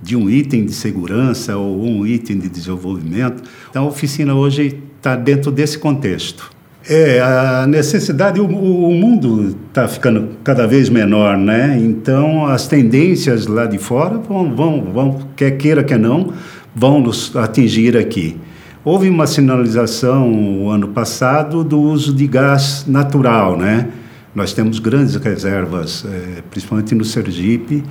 de 0.02 0.18
um 0.18 0.30
item 0.30 0.66
de 0.66 0.74
segurança 0.74 1.56
ou 1.56 1.82
um 1.82 2.06
item 2.06 2.40
de 2.40 2.50
desenvolvimento. 2.50 3.42
Então, 3.70 3.86
a 3.86 3.88
oficina 3.88 4.36
hoje 4.36 4.82
está 4.98 5.16
dentro 5.16 5.50
desse 5.50 5.78
contexto. 5.78 6.57
É, 6.89 7.19
a 7.19 7.67
necessidade, 7.67 8.39
o, 8.39 8.45
o 8.45 8.93
mundo 8.93 9.58
está 9.67 9.89
ficando 9.89 10.38
cada 10.41 10.65
vez 10.65 10.89
menor, 10.89 11.38
né? 11.38 11.78
Então, 11.82 12.45
as 12.45 12.65
tendências 12.65 13.45
lá 13.45 13.65
de 13.65 13.78
fora 13.78 14.17
vão, 14.17 14.56
vão, 14.56 14.82
vão 14.93 15.19
quer 15.36 15.52
queira, 15.52 15.84
quer 15.84 16.00
não, 16.00 16.32
vão 16.73 17.02
nos 17.02 17.36
atingir 17.36 17.97
aqui. 17.97 18.38
Houve 18.86 19.10
uma 19.10 19.28
sinalização 19.28 20.32
o 20.63 20.69
ano 20.69 20.88
passado 20.88 21.62
do 21.62 21.78
uso 21.78 22.13
de 22.13 22.26
gás 22.26 22.86
natural, 22.88 23.58
né? 23.58 23.89
Nós 24.34 24.54
temos 24.54 24.80
grandes 24.80 25.15
reservas, 25.15 26.06
é, 26.10 26.41
principalmente 26.50 26.95
no 26.95 27.04
Sergipe, 27.04 27.84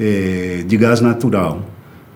é, 0.00 0.64
de 0.66 0.76
gás 0.78 1.02
natural. 1.02 1.60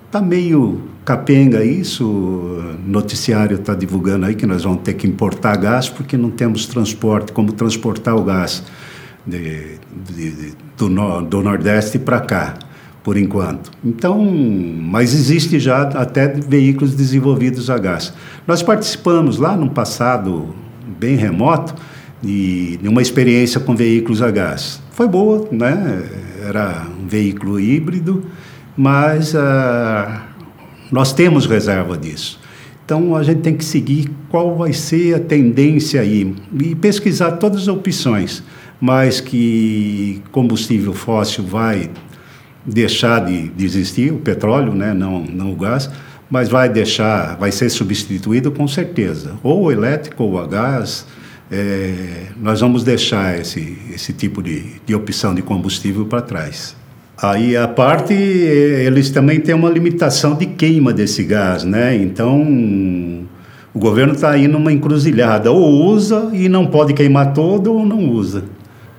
Está 0.06 0.22
meio 0.22 0.80
capenga 1.04 1.64
isso, 1.64 2.06
o 2.06 2.74
noticiário 2.86 3.56
está 3.56 3.74
divulgando 3.74 4.26
aí 4.26 4.34
que 4.34 4.46
nós 4.46 4.64
vamos 4.64 4.82
ter 4.82 4.94
que 4.94 5.06
importar 5.06 5.56
gás 5.56 5.88
porque 5.88 6.16
não 6.16 6.30
temos 6.30 6.66
transporte, 6.66 7.32
como 7.32 7.52
transportar 7.52 8.16
o 8.16 8.22
gás 8.22 8.62
de, 9.26 9.78
de, 10.10 10.30
de, 10.30 10.54
do, 10.76 10.88
no, 10.88 11.22
do 11.22 11.42
Nordeste 11.42 11.98
para 11.98 12.20
cá, 12.20 12.54
por 13.02 13.16
enquanto. 13.16 13.70
Então, 13.84 14.24
mas 14.24 15.12
existe 15.14 15.58
já 15.58 15.82
até 15.82 16.28
veículos 16.28 16.94
desenvolvidos 16.94 17.68
a 17.68 17.78
gás. 17.78 18.12
Nós 18.46 18.62
participamos 18.62 19.38
lá 19.38 19.56
no 19.56 19.70
passado 19.70 20.54
bem 20.98 21.16
remoto 21.16 21.74
de, 22.22 22.78
uma 22.84 23.02
experiência 23.02 23.60
com 23.60 23.74
veículos 23.74 24.22
a 24.22 24.30
gás. 24.30 24.80
Foi 24.92 25.08
boa, 25.08 25.48
né? 25.50 26.02
Era 26.46 26.86
um 27.00 27.06
veículo 27.06 27.58
híbrido, 27.58 28.24
mas 28.76 29.34
uh, 29.34 30.31
nós 30.92 31.14
temos 31.14 31.46
reserva 31.46 31.96
disso. 31.96 32.38
Então 32.84 33.16
a 33.16 33.22
gente 33.22 33.40
tem 33.40 33.56
que 33.56 33.64
seguir 33.64 34.10
qual 34.28 34.54
vai 34.54 34.74
ser 34.74 35.14
a 35.14 35.18
tendência 35.18 36.02
aí 36.02 36.36
e 36.60 36.74
pesquisar 36.74 37.32
todas 37.32 37.62
as 37.62 37.68
opções, 37.68 38.42
mas 38.78 39.20
que 39.20 40.20
combustível 40.30 40.92
fóssil 40.92 41.44
vai 41.44 41.90
deixar 42.66 43.24
de, 43.24 43.48
de 43.48 43.64
existir, 43.64 44.12
o 44.12 44.18
petróleo, 44.18 44.74
né, 44.74 44.92
não, 44.92 45.24
não 45.24 45.52
o 45.52 45.56
gás, 45.56 45.90
mas 46.28 46.48
vai 46.48 46.68
deixar, 46.68 47.36
vai 47.36 47.50
ser 47.50 47.70
substituído 47.70 48.52
com 48.52 48.68
certeza, 48.68 49.36
ou 49.42 49.64
o 49.64 49.72
elétrico 49.72 50.22
ou 50.24 50.38
a 50.38 50.46
gás. 50.46 51.06
É, 51.50 52.28
nós 52.40 52.60
vamos 52.60 52.82
deixar 52.82 53.38
esse, 53.38 53.76
esse 53.94 54.12
tipo 54.12 54.42
de, 54.42 54.64
de 54.86 54.94
opção 54.94 55.34
de 55.34 55.42
combustível 55.42 56.06
para 56.06 56.22
trás. 56.22 56.74
Aí 57.22 57.56
a 57.56 57.68
parte, 57.68 58.12
eles 58.12 59.08
também 59.10 59.38
têm 59.38 59.54
uma 59.54 59.70
limitação 59.70 60.34
de 60.34 60.44
queima 60.44 60.92
desse 60.92 61.22
gás, 61.22 61.62
né? 61.62 61.94
Então, 61.94 62.42
o 63.72 63.78
governo 63.78 64.12
está 64.12 64.30
aí 64.30 64.48
numa 64.48 64.72
encruzilhada, 64.72 65.52
ou 65.52 65.86
usa 65.86 66.30
e 66.32 66.48
não 66.48 66.66
pode 66.66 66.92
queimar 66.92 67.32
todo, 67.32 67.72
ou 67.74 67.86
não 67.86 68.10
usa. 68.10 68.42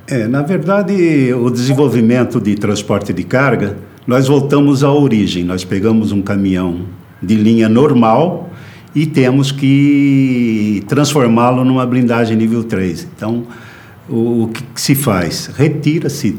É, 0.08 0.26
na 0.26 0.42
verdade, 0.42 1.34
o 1.34 1.50
desenvolvimento 1.50 2.40
de 2.40 2.56
transporte 2.56 3.12
de 3.12 3.24
carga, 3.26 3.76
nós 4.08 4.26
voltamos 4.30 4.86
à 4.86 4.92
origem. 4.92 5.44
Nós 5.44 5.66
pegamos 5.66 6.14
um 6.14 6.22
caminhão 6.22 6.86
de 7.22 7.36
linha 7.36 7.68
normal 7.68 8.50
e 8.96 9.06
temos 9.06 9.52
que 9.52 10.82
transformá-lo 10.88 11.66
numa 11.66 11.86
blindagem 11.86 12.38
nível 12.38 12.64
3. 12.64 13.06
Então, 13.16 13.44
o, 14.08 14.44
o 14.44 14.48
que 14.48 14.64
se 14.80 14.96
faz? 14.96 15.52
Retira-se 15.54 16.38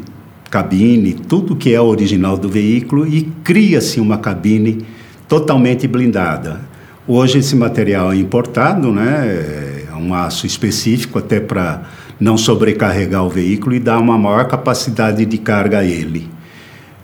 cabine, 0.55 1.15
tudo 1.15 1.57
que 1.57 1.75
é 1.75 1.81
original 1.81 2.37
do 2.37 2.49
veículo 2.49 3.05
e 3.09 3.23
cria-se 3.43 3.99
uma 3.99 4.19
cabine 4.19 4.87
totalmente 5.29 5.89
blindada. 5.89 6.61
Hoje 7.09 7.39
esse 7.39 7.57
material 7.57 8.13
é 8.13 8.17
importado, 8.17 8.93
né? 8.93 9.83
É 9.91 9.95
um 9.97 10.15
aço 10.15 10.47
específico 10.47 11.19
até 11.19 11.41
para 11.41 11.83
não 12.21 12.37
sobrecarregar 12.37 13.25
o 13.25 13.29
veículo 13.29 13.75
e 13.75 13.81
dar 13.81 13.99
uma 13.99 14.17
maior 14.17 14.47
capacidade 14.47 15.27
de 15.27 15.39
carga 15.39 15.81
a 15.81 15.85
ele. 15.85 16.29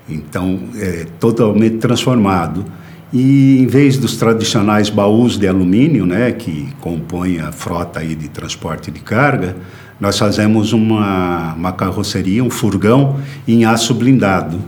Então, 0.08 0.60
é 0.76 1.06
totalmente 1.18 1.78
transformado. 1.78 2.64
E 3.12 3.58
em 3.58 3.66
vez 3.66 3.98
dos 3.98 4.16
tradicionais 4.16 4.88
baús 4.88 5.36
de 5.36 5.48
alumínio, 5.48 6.06
né, 6.06 6.30
que 6.30 6.68
compõem 6.80 7.40
a 7.40 7.50
frota 7.50 7.98
aí 7.98 8.14
de 8.14 8.28
transporte 8.28 8.92
de 8.92 9.00
carga, 9.00 9.56
nós 10.00 10.18
fazemos 10.18 10.72
uma, 10.72 11.54
uma 11.54 11.72
carroceria, 11.72 12.42
um 12.42 12.48
furgão 12.48 13.20
em 13.46 13.64
aço 13.64 13.94
blindado, 13.94 14.58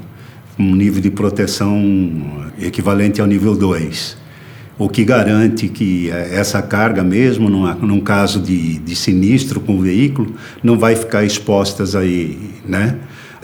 um 0.59 0.75
nível 0.75 1.01
de 1.01 1.11
proteção 1.11 2.53
equivalente 2.61 3.21
ao 3.21 3.27
nível 3.27 3.57
2. 3.57 4.21
O 4.79 4.88
que 4.88 5.05
garante 5.05 5.68
que 5.68 6.11
essa 6.11 6.61
carga, 6.61 7.03
mesmo 7.03 7.49
numa, 7.49 7.75
num 7.75 8.01
caso 8.01 8.40
de, 8.40 8.79
de 8.79 8.95
sinistro 8.97 9.61
com 9.61 9.77
o 9.77 9.81
veículo, 9.81 10.35
não 10.62 10.79
vai 10.79 10.97
ficar 10.97 11.25
expostas 11.25 11.95
aí, 11.95 12.51
né? 12.66 12.99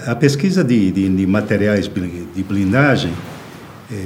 A 0.06 0.14
pesquisa 0.14 0.62
de, 0.62 0.90
de, 0.90 1.08
de 1.08 1.26
materiais 1.26 1.90
de 2.34 2.42
blindagem, 2.42 3.12
é, 3.90 3.96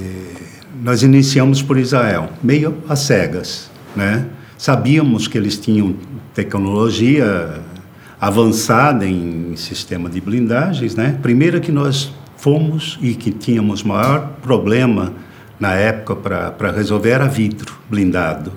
nós 0.83 1.03
iniciamos 1.03 1.63
por 1.63 1.79
Israel, 1.79 2.31
meio 2.43 2.77
às 2.89 3.01
cegas, 3.01 3.71
né? 3.95 4.27
Sabíamos 4.59 5.27
que 5.27 5.37
eles 5.37 5.59
tinham 5.59 5.95
tecnologia 6.35 7.61
avançada 8.23 9.05
em 9.05 9.57
sistema 9.57 10.09
de 10.09 10.21
blindagens, 10.21 10.95
né? 10.95 11.19
Primeiro 11.21 11.61
que 11.61 11.73
nós 11.73 12.13
fomos 12.37 12.97
e 13.03 13.17
que 13.17 13.33
tínhamos 13.33 13.83
maior 13.83 14.35
problema 14.41 15.13
na 15.59 15.73
época 15.73 16.15
para 16.55 16.71
resolver 16.71 17.11
era 17.11 17.27
vidro 17.27 17.75
blindado. 17.91 18.53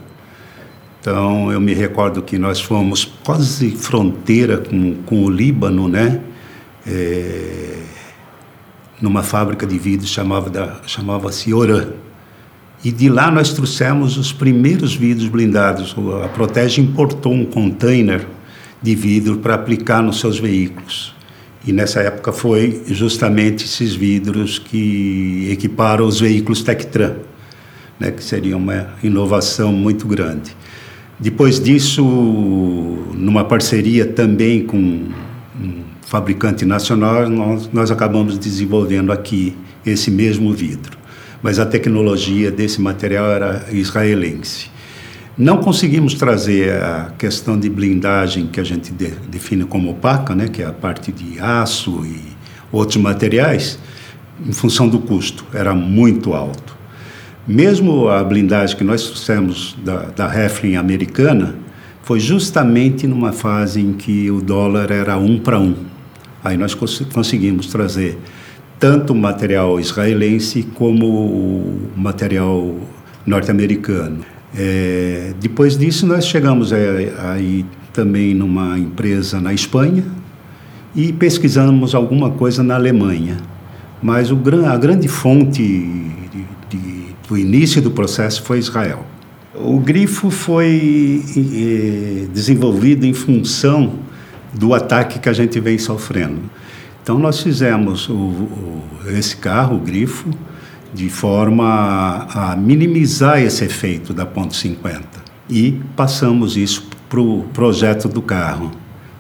Então 1.01 1.51
eu 1.51 1.59
me 1.59 1.73
recordo 1.73 2.21
que 2.21 2.37
nós 2.37 2.61
fomos 2.61 3.05
quase 3.23 3.71
fronteira 3.71 4.59
com, 4.59 4.97
com 5.03 5.23
o 5.23 5.31
Líbano, 5.31 5.87
né? 5.87 6.21
É, 6.85 7.79
numa 9.01 9.23
fábrica 9.23 9.65
de 9.65 9.79
vidros 9.79 10.11
chamava 10.11 10.79
chamava-se 10.85 11.51
Oran. 11.51 11.87
E 12.83 12.91
de 12.91 13.09
lá 13.09 13.31
nós 13.31 13.51
trouxemos 13.51 14.15
os 14.15 14.31
primeiros 14.31 14.95
vidros 14.95 15.27
blindados. 15.27 15.95
A 16.23 16.27
Protege 16.27 16.79
importou 16.81 17.33
um 17.33 17.43
container 17.43 18.27
de 18.85 18.93
vidro 18.93 19.37
para 19.37 19.55
aplicar 19.55 20.03
nos 20.03 20.19
seus 20.19 20.39
veículos. 20.39 21.15
E 21.65 21.73
nessa 21.73 21.99
época 22.01 22.31
foi 22.31 22.83
justamente 22.85 23.65
esses 23.65 23.95
vidros 23.95 24.59
que 24.59 25.49
equiparam 25.51 26.05
os 26.05 26.19
veículos 26.19 26.61
Tectran, 26.61 27.15
né, 27.99 28.11
que 28.11 28.23
seria 28.23 28.55
uma 28.55 28.89
inovação 29.03 29.73
muito 29.73 30.07
grande. 30.07 30.55
Depois 31.19 31.59
disso, 31.59 32.03
numa 33.15 33.43
parceria 33.43 34.05
também 34.05 34.63
com 34.63 34.77
um 34.77 35.83
fabricante 36.05 36.63
nacional, 36.63 37.27
nós, 37.27 37.69
nós 37.73 37.89
acabamos 37.89 38.37
desenvolvendo 38.37 39.11
aqui 39.11 39.55
esse 39.83 40.11
mesmo 40.11 40.53
vidro. 40.53 40.95
Mas 41.41 41.57
a 41.57 41.65
tecnologia 41.65 42.51
desse 42.51 42.79
material 42.79 43.31
era 43.31 43.65
israelense. 43.71 44.69
Não 45.37 45.57
conseguimos 45.57 46.13
trazer 46.13 46.81
a 46.81 47.11
questão 47.17 47.59
de 47.59 47.69
blindagem 47.69 48.47
que 48.47 48.57
a 48.57 48.63
gente 48.63 48.93
de, 48.93 49.07
define 49.27 49.65
como 49.65 49.91
opaca, 49.91 50.33
né, 50.33 50.47
que 50.47 50.61
é 50.61 50.65
a 50.65 50.71
parte 50.71 51.11
de 51.11 51.37
aço 51.41 52.05
e 52.05 52.21
outros 52.71 52.95
materiais, 52.95 53.77
em 54.47 54.53
função 54.53 54.87
do 54.87 54.99
custo, 54.99 55.45
era 55.53 55.75
muito 55.75 56.33
alto. 56.33 56.77
Mesmo 57.45 58.07
a 58.07 58.23
blindagem 58.23 58.77
que 58.77 58.83
nós 58.85 59.03
trouxemos 59.03 59.75
da, 59.83 60.03
da 60.03 60.45
Heflin 60.45 60.77
americana, 60.77 61.55
foi 62.01 62.21
justamente 62.21 63.05
numa 63.05 63.33
fase 63.33 63.81
em 63.81 63.91
que 63.91 64.31
o 64.31 64.39
dólar 64.39 64.89
era 64.89 65.17
um 65.17 65.37
para 65.37 65.59
um. 65.59 65.75
Aí 66.43 66.55
nós 66.55 66.73
cons 66.73 66.99
conseguimos 67.13 67.67
trazer 67.67 68.17
tanto 68.79 69.11
o 69.11 69.15
material 69.15 69.81
israelense 69.81 70.63
como 70.75 71.05
o 71.07 71.91
material 71.93 72.73
norte-americano. 73.25 74.34
É, 74.57 75.33
depois 75.39 75.77
disso, 75.77 76.07
nós 76.07 76.25
chegamos 76.25 76.71
aí 76.71 77.65
também 77.91 78.33
numa 78.33 78.79
empresa 78.79 79.41
na 79.41 79.53
Espanha 79.53 80.03
e 80.95 81.11
pesquisamos 81.11 81.93
alguma 81.93 82.31
coisa 82.31 82.63
na 82.63 82.75
Alemanha. 82.75 83.37
Mas 84.01 84.31
o, 84.31 84.41
a 84.65 84.77
grande 84.77 85.07
fonte 85.07 85.61
de, 85.61 86.45
de, 86.69 87.05
do 87.27 87.37
início 87.37 87.81
do 87.81 87.91
processo 87.91 88.43
foi 88.43 88.59
Israel. 88.59 89.05
O 89.53 89.79
grifo 89.79 90.29
foi 90.29 91.23
eh, 91.35 92.27
desenvolvido 92.33 93.05
em 93.05 93.13
função 93.13 93.93
do 94.53 94.73
ataque 94.73 95.19
que 95.19 95.29
a 95.29 95.33
gente 95.33 95.59
vem 95.59 95.77
sofrendo. 95.77 96.41
Então, 97.01 97.19
nós 97.19 97.41
fizemos 97.41 98.09
o, 98.09 98.13
o, 98.13 98.83
esse 99.07 99.37
carro, 99.37 99.77
o 99.77 99.79
grifo, 99.79 100.29
de 100.95 101.09
forma 101.09 102.25
a, 102.33 102.55
minimizar 102.55 103.41
esse 103.41 103.65
efeito 103.65 104.13
da 104.13 104.25
ponto 104.25 104.55
50 104.55 105.05
e 105.49 105.73
passamos 105.95 106.55
isso 106.55 106.87
para 107.09 107.19
o 107.19 107.43
projeto 107.53 108.07
do 108.07 108.21
carro. 108.21 108.71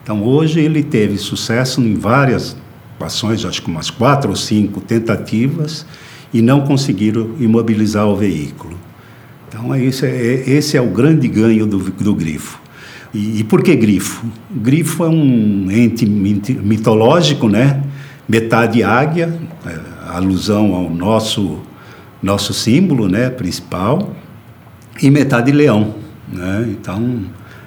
Então 0.01 0.23
hoje 0.23 0.61
ele 0.61 0.81
teve 0.81 1.17
sucesso 1.17 1.81
em 1.81 1.93
várias 1.95 2.55
ações, 2.99 3.43
acho 3.43 3.61
que 3.61 3.69
umas 3.69 3.89
quatro 3.89 4.29
ou 4.29 4.35
cinco 4.35 4.79
tentativas 4.79 5.85
e 6.33 6.41
não 6.41 6.61
conseguiram 6.61 7.35
imobilizar 7.39 8.07
o 8.07 8.15
veículo. 8.15 8.79
Então 9.47 9.75
esse 9.75 10.05
é, 10.05 10.49
esse 10.49 10.77
é 10.77 10.81
o 10.81 10.87
grande 10.87 11.27
ganho 11.27 11.65
do, 11.65 11.77
do 11.77 12.15
grifo. 12.15 12.59
E, 13.13 13.41
e 13.41 13.43
por 13.43 13.61
que 13.61 13.75
grifo? 13.75 14.25
Grifo 14.49 15.03
é 15.03 15.09
um 15.09 15.69
ente 15.69 16.05
mitológico, 16.05 17.49
né? 17.49 17.83
Metade 18.27 18.81
águia, 18.81 19.39
é, 19.65 19.94
alusão 20.09 20.73
ao 20.73 20.89
nosso 20.89 21.61
nosso 22.21 22.53
símbolo, 22.53 23.07
né, 23.07 23.29
principal, 23.29 24.15
e 24.99 25.11
metade 25.11 25.51
leão, 25.51 25.93
né? 26.27 26.65
Então 26.69 27.19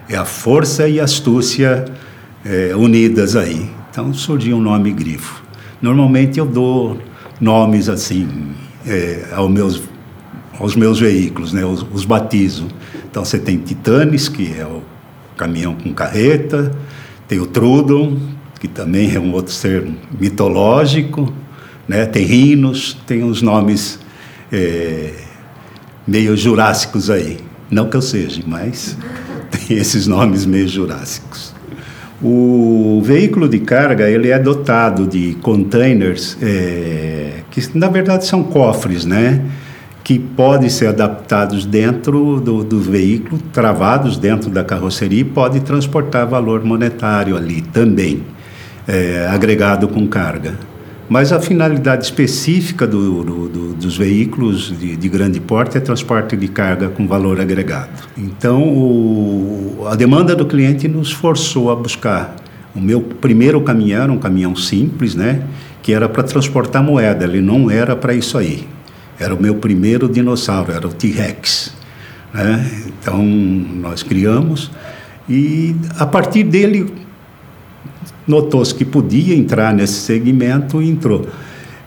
é 0.09 0.17
a 0.17 0.25
força 0.25 0.89
e 0.89 0.99
a 0.99 1.05
astúcia 1.05 1.85
é, 2.45 2.75
unidas 2.75 3.37
aí. 3.37 3.71
Então 3.91 4.13
surgiu 4.13 4.57
o 4.57 4.61
nome 4.61 4.91
grifo. 4.91 5.45
Normalmente 5.81 6.39
eu 6.39 6.47
dou 6.47 6.99
nomes 7.41 7.89
assim 7.89 8.27
é, 8.87 9.27
aos 9.33 9.51
meus 9.51 9.83
aos 10.59 10.75
meus 10.75 10.99
veículos, 10.99 11.53
né? 11.53 11.65
Os, 11.65 11.87
os 11.93 12.05
batizo. 12.05 12.67
Então 13.09 13.25
você 13.25 13.39
tem 13.39 13.59
Titanes, 13.59 14.29
que 14.29 14.53
é 14.59 14.65
o 14.65 14.83
caminhão 15.37 15.75
com 15.75 15.93
carreta, 15.95 16.73
tem 17.29 17.39
o 17.39 17.47
Trudon, 17.47 18.19
que 18.59 18.67
também 18.67 19.15
é 19.15 19.21
um 19.21 19.33
outro 19.33 19.53
ser 19.53 19.87
mitológico, 20.19 21.33
né? 21.89 22.05
Tem 22.05 22.25
rinos, 22.25 22.97
tem 23.07 23.25
uns 23.25 23.41
nomes 23.41 23.99
é, 24.53 25.13
meio 26.07 26.37
jurássicos 26.37 27.09
aí. 27.09 27.39
Não 27.71 27.89
que 27.89 27.97
eu 27.97 28.03
seja, 28.03 28.43
mas 28.47 28.97
tem 29.51 29.77
esses 29.79 30.07
nomes 30.07 30.45
meio 30.45 30.69
jurássicos. 30.69 31.57
O 32.21 33.01
veículo 33.05 33.49
de 33.49 33.61
carga 33.61 34.11
ele 34.11 34.31
é 34.31 34.39
dotado 34.39 35.07
de 35.07 35.37
containers 35.41 36.37
é, 36.43 37.43
que 37.51 37.79
na 37.79 37.89
verdade 37.89 38.27
são 38.27 38.43
cofres, 38.43 39.05
né? 39.05 39.41
Que 40.03 40.19
podem 40.19 40.69
ser 40.69 40.89
adaptados 40.89 41.65
dentro 41.65 42.41
do, 42.41 42.65
do 42.65 42.81
veículo, 42.81 43.41
travados 43.53 44.17
dentro 44.17 44.51
da 44.51 44.65
carroceria 44.65 45.21
e 45.21 45.25
pode 45.25 45.61
transportar 45.61 46.27
valor 46.27 46.65
monetário 46.65 47.37
ali 47.37 47.61
também, 47.61 48.25
é, 48.87 49.29
agregado 49.31 49.87
com 49.87 50.07
carga. 50.09 50.55
Mas 51.09 51.33
a 51.33 51.41
finalidade 51.41 52.05
específica 52.05 52.87
do, 52.87 53.25
do, 53.25 53.49
do, 53.49 53.75
dos 53.75 53.97
veículos 53.97 54.79
de, 54.79 54.95
de, 54.95 55.09
grande 55.09 55.41
porte 55.41 55.79
é 55.79 55.81
transporte 55.81 56.37
de 56.37 56.49
carga 56.49 56.91
com 56.91 57.09
valor 57.09 57.41
agregado. 57.41 58.07
Então, 58.17 58.63
o, 58.63 59.87
a 59.91 59.97
demanda 59.97 60.37
do 60.37 60.45
cliente 60.45 60.87
nos 60.87 61.11
forçou 61.11 61.71
a 61.71 61.77
buscar. 61.77 62.37
O 62.77 62.81
meu 62.81 63.01
primeiro 63.01 63.59
caminhão 63.63 64.03
era 64.03 64.13
um 64.13 64.19
caminhão 64.19 64.55
simples, 64.55 65.15
né, 65.15 65.43
que 65.83 65.95
era 65.95 66.09
para 66.09 66.23
transportar 66.23 66.83
moeda, 66.83 67.25
ele 67.25 67.41
não 67.41 67.71
era 67.71 67.97
para 67.97 68.13
isso 68.13 68.37
aí. 68.37 68.69
Era 69.19 69.35
o 69.35 69.41
meu 69.41 69.55
primeiro 69.55 70.09
dinossauro, 70.09 70.73
era 70.73 70.87
o 70.87 70.93
T-Rex. 70.93 71.75
Né? 72.35 72.71
Então, 72.87 73.23
nós 73.23 74.03
criamos 74.03 74.71
e 75.29 75.75
a 75.99 76.07
partir 76.07 76.43
dele 76.43 76.93
notou-se 78.27 78.75
que 78.75 78.85
podia 78.85 79.35
entrar 79.35 79.73
nesse 79.73 79.95
segmento 79.95 80.83
e 80.83 80.89
entrou. 80.89 81.27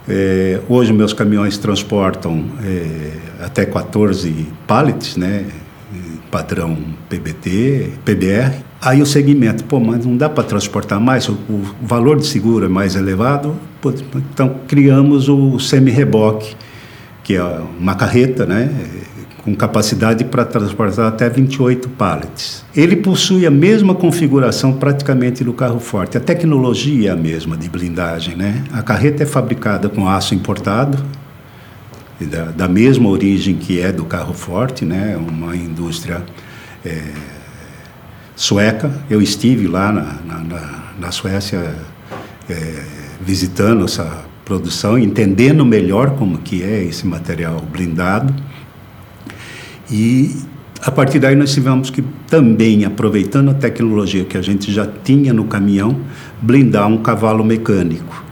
É, 0.08 0.60
hoje 0.68 0.92
meus 0.92 1.14
caminhões 1.14 1.58
transportam 1.58 2.46
é, 2.64 3.46
até 3.46 3.66
14 3.66 4.48
pallets, 4.66 5.16
né, 5.16 5.46
padrão 6.32 6.78
PBT, 7.10 7.92
PBR. 8.06 8.54
Aí 8.82 9.02
o 9.02 9.06
segmento, 9.06 9.64
pô, 9.66 9.80
mas 9.80 10.06
não 10.06 10.18
dá 10.18 10.28
para 10.28 10.44
transportar 10.44 11.00
mais, 11.00 11.30
o, 11.30 11.34
o, 11.34 11.64
valor 11.84 12.18
de 12.18 12.26
seguro 12.26 12.66
é 12.66 12.70
mais 12.70 12.96
elevado, 12.96 13.56
então 14.34 14.56
criamos 14.68 15.30
o 15.30 15.60
semi-reboque, 15.60 16.56
que 17.24 17.36
é 17.36 17.62
uma 17.80 17.94
carreta, 17.94 18.46
né, 18.46 18.74
com 19.44 19.56
capacidade 19.56 20.24
para 20.26 20.46
transportar 20.46 21.08
até 21.08 21.28
28 21.30 21.90
pallets. 21.90 22.64
Ele 22.76 22.96
possui 22.96 23.46
a 23.46 23.52
mesma 23.52 23.96
configuração 23.96 24.74
praticamente 24.74 25.44
do 25.44 25.52
carro 25.52 25.80
forte. 25.80 26.18
A 26.18 26.22
tecnologia 26.22 27.10
é 27.10 27.14
a 27.14 27.16
mesma 27.16 27.58
de 27.58 27.68
blindagem, 27.68 28.36
né? 28.36 28.64
A 28.72 28.84
carreta 28.84 29.24
é 29.24 29.26
fabricada 29.26 29.90
com 29.90 30.08
aço 30.08 30.36
importado, 30.36 31.04
da, 32.20 32.46
da 32.46 32.68
mesma 32.68 33.10
origem 33.10 33.56
que 33.56 33.82
é 33.82 33.92
do 33.92 34.06
carro 34.06 34.34
forte, 34.34 34.86
né? 34.86 35.18
Uma 35.18 35.56
indústria 35.56 36.24
é, 36.86 37.02
sueca. 38.36 38.92
Eu 39.10 39.22
estive 39.22 39.68
lá 39.68 39.92
na, 39.92 40.20
na, 40.24 40.84
na 41.00 41.12
Suécia 41.12 41.76
é, 42.50 42.84
visitando 43.20 43.86
essa 43.86 44.24
produção, 44.46 45.00
entendendo 45.00 45.66
melhor 45.66 46.12
como 46.12 46.38
que 46.40 46.62
é 46.62 46.84
esse 46.84 47.08
material 47.08 47.60
blindado. 47.72 48.34
E 49.92 50.36
a 50.82 50.90
partir 50.90 51.20
daí 51.20 51.36
nós 51.36 51.54
tivemos 51.54 51.90
que 51.90 52.02
também, 52.28 52.86
aproveitando 52.86 53.50
a 53.50 53.54
tecnologia 53.54 54.24
que 54.24 54.38
a 54.38 54.42
gente 54.42 54.72
já 54.72 54.88
tinha 54.88 55.34
no 55.34 55.46
caminhão, 55.46 56.00
blindar 56.42 56.88
um 56.88 56.98
cavalo 56.98 57.44
mecânico. 57.44 58.24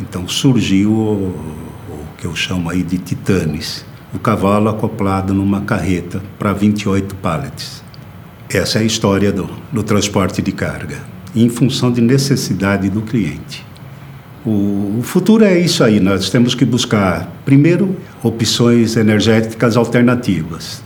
Então 0.00 0.28
surgiu 0.28 0.92
o, 0.92 1.28
o 1.88 2.04
que 2.18 2.26
eu 2.26 2.34
chamo 2.34 2.68
aí 2.68 2.82
de 2.82 2.98
titanes, 2.98 3.84
o 4.12 4.18
cavalo 4.18 4.68
acoplado 4.68 5.32
numa 5.32 5.60
carreta 5.60 6.20
para 6.38 6.52
28 6.52 7.14
pallets. 7.16 7.82
Essa 8.48 8.78
é 8.78 8.82
a 8.82 8.84
história 8.84 9.30
do, 9.30 9.48
do 9.72 9.82
transporte 9.82 10.42
de 10.42 10.50
carga, 10.50 10.98
em 11.34 11.48
função 11.48 11.92
de 11.92 12.00
necessidade 12.00 12.90
do 12.90 13.00
cliente. 13.00 13.69
O, 14.44 15.00
futuro 15.02 15.44
é 15.44 15.58
isso 15.58 15.84
aí, 15.84 16.00
nós 16.00 16.30
temos 16.30 16.54
que 16.54 16.64
buscar, 16.64 17.30
primeiro, 17.44 17.94
opções 18.22 18.96
energéticas 18.96 19.76
alternativas, 19.76 20.82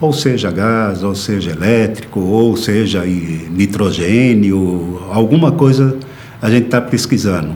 ou 0.00 0.12
seja 0.12 0.50
gás, 0.50 1.04
ou 1.04 1.14
seja 1.14 1.52
elétrico, 1.52 2.18
ou 2.18 2.56
seja 2.56 3.04
nitrogênio, 3.04 5.00
alguma 5.12 5.52
coisa 5.52 5.96
a 6.42 6.50
gente 6.50 6.66
está 6.66 6.80
pesquisando. 6.80 7.54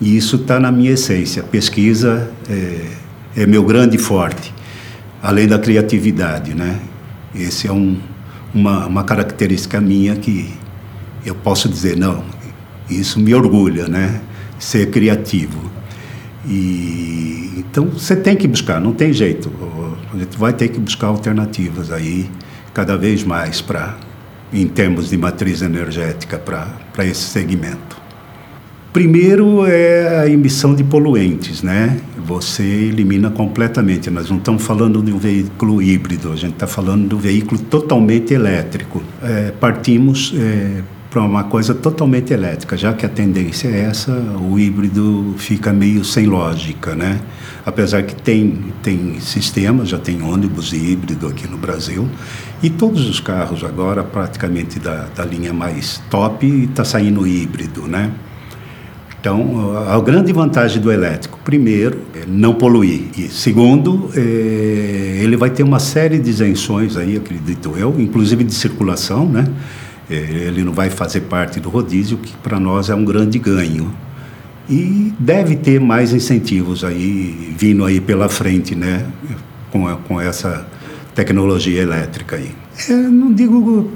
E 0.00 0.16
isso 0.16 0.36
está 0.36 0.58
na 0.58 0.72
minha 0.72 0.90
essência. 0.90 1.42
Pesquisa 1.42 2.30
é, 2.50 2.86
é, 3.36 3.46
meu 3.46 3.62
grande 3.62 3.96
forte, 3.98 4.52
além 5.22 5.46
da 5.46 5.58
criatividade, 5.58 6.54
né? 6.54 6.80
Esse 7.34 7.68
é 7.68 7.72
um, 7.72 7.98
uma, 8.52 8.86
uma 8.86 9.04
característica 9.04 9.80
minha 9.80 10.16
que 10.16 10.52
eu 11.24 11.34
posso 11.34 11.68
dizer, 11.68 11.96
não, 11.96 12.24
isso 12.90 13.20
me 13.20 13.34
orgulha, 13.34 13.86
né? 13.86 14.20
Ser 14.62 14.90
criativo. 14.90 15.58
E 16.46 17.52
então 17.56 17.86
você 17.86 18.14
tem 18.14 18.36
que 18.36 18.46
buscar, 18.46 18.80
não 18.80 18.92
tem 18.92 19.12
jeito. 19.12 19.50
A 20.12 20.16
gente 20.16 20.38
vai 20.38 20.52
ter 20.52 20.68
que 20.68 20.78
buscar 20.78 21.08
alternativas 21.08 21.90
aí 21.90 22.30
cada 22.72 22.96
vez 22.96 23.24
mais 23.24 23.60
para 23.60 23.96
em 24.52 24.68
termos 24.68 25.10
de 25.10 25.16
matriz 25.16 25.62
energética 25.62 26.38
para 26.38 27.04
esse 27.04 27.22
segmento. 27.22 28.00
Primeiro 28.92 29.64
é 29.66 30.20
a 30.20 30.28
emissão 30.28 30.74
de 30.74 30.84
poluentes, 30.84 31.62
né? 31.62 31.98
Você 32.26 32.62
elimina 32.62 33.30
completamente. 33.30 34.10
Nós 34.10 34.28
não 34.28 34.36
estamos 34.36 34.62
falando 34.62 35.02
de 35.02 35.10
um 35.10 35.18
veículo 35.18 35.80
híbrido, 35.82 36.30
a 36.30 36.36
gente 36.36 36.52
está 36.52 36.66
falando 36.66 37.16
um 37.16 37.18
veículo 37.18 37.58
totalmente 37.58 38.34
elétrico. 38.34 39.02
É, 39.22 39.50
partimos 39.58 40.34
é, 40.36 40.82
para 41.12 41.20
uma 41.20 41.44
coisa 41.44 41.74
totalmente 41.74 42.32
elétrica, 42.32 42.74
já 42.74 42.94
que 42.94 43.04
a 43.04 43.08
tendência 43.08 43.68
é 43.68 43.80
essa, 43.80 44.10
o 44.12 44.58
híbrido 44.58 45.34
fica 45.36 45.70
meio 45.70 46.02
sem 46.06 46.24
lógica, 46.24 46.94
né? 46.94 47.20
Apesar 47.66 48.02
que 48.02 48.14
tem, 48.14 48.72
tem 48.82 49.20
sistemas, 49.20 49.90
já 49.90 49.98
tem 49.98 50.22
ônibus 50.22 50.72
híbrido 50.72 51.26
aqui 51.26 51.46
no 51.46 51.58
Brasil, 51.58 52.08
e 52.62 52.70
todos 52.70 53.06
os 53.06 53.20
carros 53.20 53.62
agora, 53.62 54.02
praticamente 54.02 54.78
da, 54.78 55.06
da 55.14 55.22
linha 55.22 55.52
mais 55.52 56.00
top, 56.08 56.46
está 56.46 56.82
saindo 56.82 57.26
híbrido, 57.26 57.82
né? 57.82 58.10
Então, 59.20 59.76
a 59.86 60.00
grande 60.00 60.32
vantagem 60.32 60.80
do 60.80 60.90
elétrico, 60.90 61.38
primeiro, 61.44 62.00
é 62.14 62.24
não 62.26 62.54
poluir. 62.54 63.02
E 63.18 63.28
segundo, 63.28 64.08
é, 64.16 65.20
ele 65.22 65.36
vai 65.36 65.50
ter 65.50 65.62
uma 65.62 65.78
série 65.78 66.18
de 66.18 66.30
isenções 66.30 66.96
aí, 66.96 67.18
acredito 67.18 67.74
eu, 67.76 67.94
inclusive 68.00 68.42
de 68.42 68.54
circulação, 68.54 69.28
né? 69.28 69.44
É, 70.12 70.48
ele 70.48 70.62
não 70.62 70.72
vai 70.72 70.90
fazer 70.90 71.22
parte 71.22 71.58
do 71.58 71.70
rodízio, 71.70 72.18
que 72.18 72.36
para 72.36 72.60
nós 72.60 72.90
é 72.90 72.94
um 72.94 73.04
grande 73.04 73.38
ganho. 73.38 73.92
E 74.68 75.12
deve 75.18 75.56
ter 75.56 75.80
mais 75.80 76.12
incentivos 76.12 76.84
aí, 76.84 77.54
vindo 77.56 77.84
aí 77.84 78.00
pela 78.00 78.28
frente, 78.28 78.74
né? 78.74 79.06
Com, 79.70 79.88
a, 79.88 79.96
com 79.96 80.20
essa 80.20 80.66
tecnologia 81.14 81.80
elétrica 81.80 82.36
aí. 82.36 82.50
Eu 82.88 82.96
é, 82.96 83.00
não 83.08 83.32
digo 83.32 83.90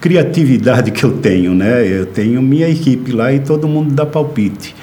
criatividade 0.00 0.90
que 0.90 1.04
eu 1.04 1.12
tenho, 1.12 1.54
né? 1.54 1.86
Eu 1.86 2.06
tenho 2.06 2.42
minha 2.42 2.68
equipe 2.68 3.10
lá 3.12 3.32
e 3.32 3.40
todo 3.40 3.66
mundo 3.66 3.92
dá 3.94 4.04
palpite, 4.04 4.74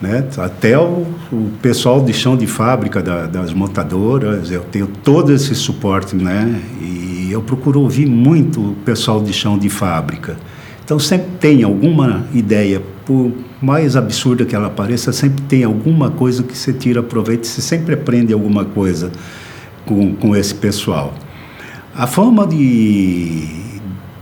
né? 0.00 0.24
Até 0.36 0.78
o, 0.78 1.06
o 1.32 1.50
pessoal 1.62 2.04
de 2.04 2.12
chão 2.12 2.36
de 2.36 2.46
fábrica 2.46 3.02
da, 3.02 3.26
das 3.26 3.52
montadoras, 3.52 4.50
eu 4.50 4.60
tenho 4.60 4.86
todo 4.86 5.32
esse 5.32 5.54
suporte, 5.54 6.14
né? 6.14 6.60
E 6.80 7.15
eu 7.32 7.42
procuro 7.42 7.80
ouvir 7.80 8.06
muito 8.06 8.60
o 8.60 8.74
pessoal 8.84 9.20
de 9.22 9.32
chão 9.32 9.58
de 9.58 9.68
fábrica. 9.68 10.36
Então 10.84 10.98
sempre 10.98 11.30
tem 11.40 11.62
alguma 11.62 12.26
ideia, 12.32 12.80
por 13.04 13.32
mais 13.60 13.96
absurda 13.96 14.44
que 14.44 14.54
ela 14.54 14.70
pareça, 14.70 15.12
sempre 15.12 15.42
tem 15.42 15.64
alguma 15.64 16.10
coisa 16.10 16.42
que 16.42 16.56
você 16.56 16.72
tira 16.72 17.02
proveito, 17.02 17.46
você 17.46 17.60
sempre 17.60 17.94
aprende 17.94 18.32
alguma 18.32 18.64
coisa 18.64 19.10
com, 19.84 20.14
com 20.14 20.36
esse 20.36 20.54
pessoal. 20.54 21.12
A 21.94 22.06
forma 22.06 22.46
de 22.46 23.66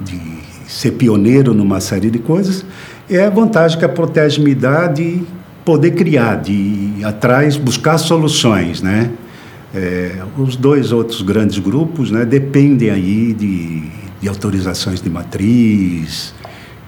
de 0.00 0.20
ser 0.66 0.92
pioneiro 0.92 1.54
numa 1.54 1.80
série 1.80 2.10
de 2.10 2.18
coisas, 2.18 2.64
é 3.08 3.24
a 3.24 3.30
vantagem 3.30 3.78
que 3.78 3.84
a 3.84 3.88
Protege 3.88 4.40
me 4.40 4.54
dá 4.54 4.86
de 4.86 5.22
poder 5.64 5.92
criar, 5.92 6.36
de 6.36 6.52
ir 6.52 7.04
atrás, 7.04 7.56
buscar 7.56 7.98
soluções, 7.98 8.82
né? 8.82 9.10
É, 9.74 10.22
os 10.38 10.54
dois 10.54 10.92
outros 10.92 11.20
grandes 11.22 11.58
grupos 11.58 12.10
né, 12.10 12.24
dependem 12.24 12.90
aí 12.90 13.32
de, 13.32 13.82
de 14.20 14.28
autorizações 14.28 15.02
de 15.02 15.10
matriz. 15.10 16.32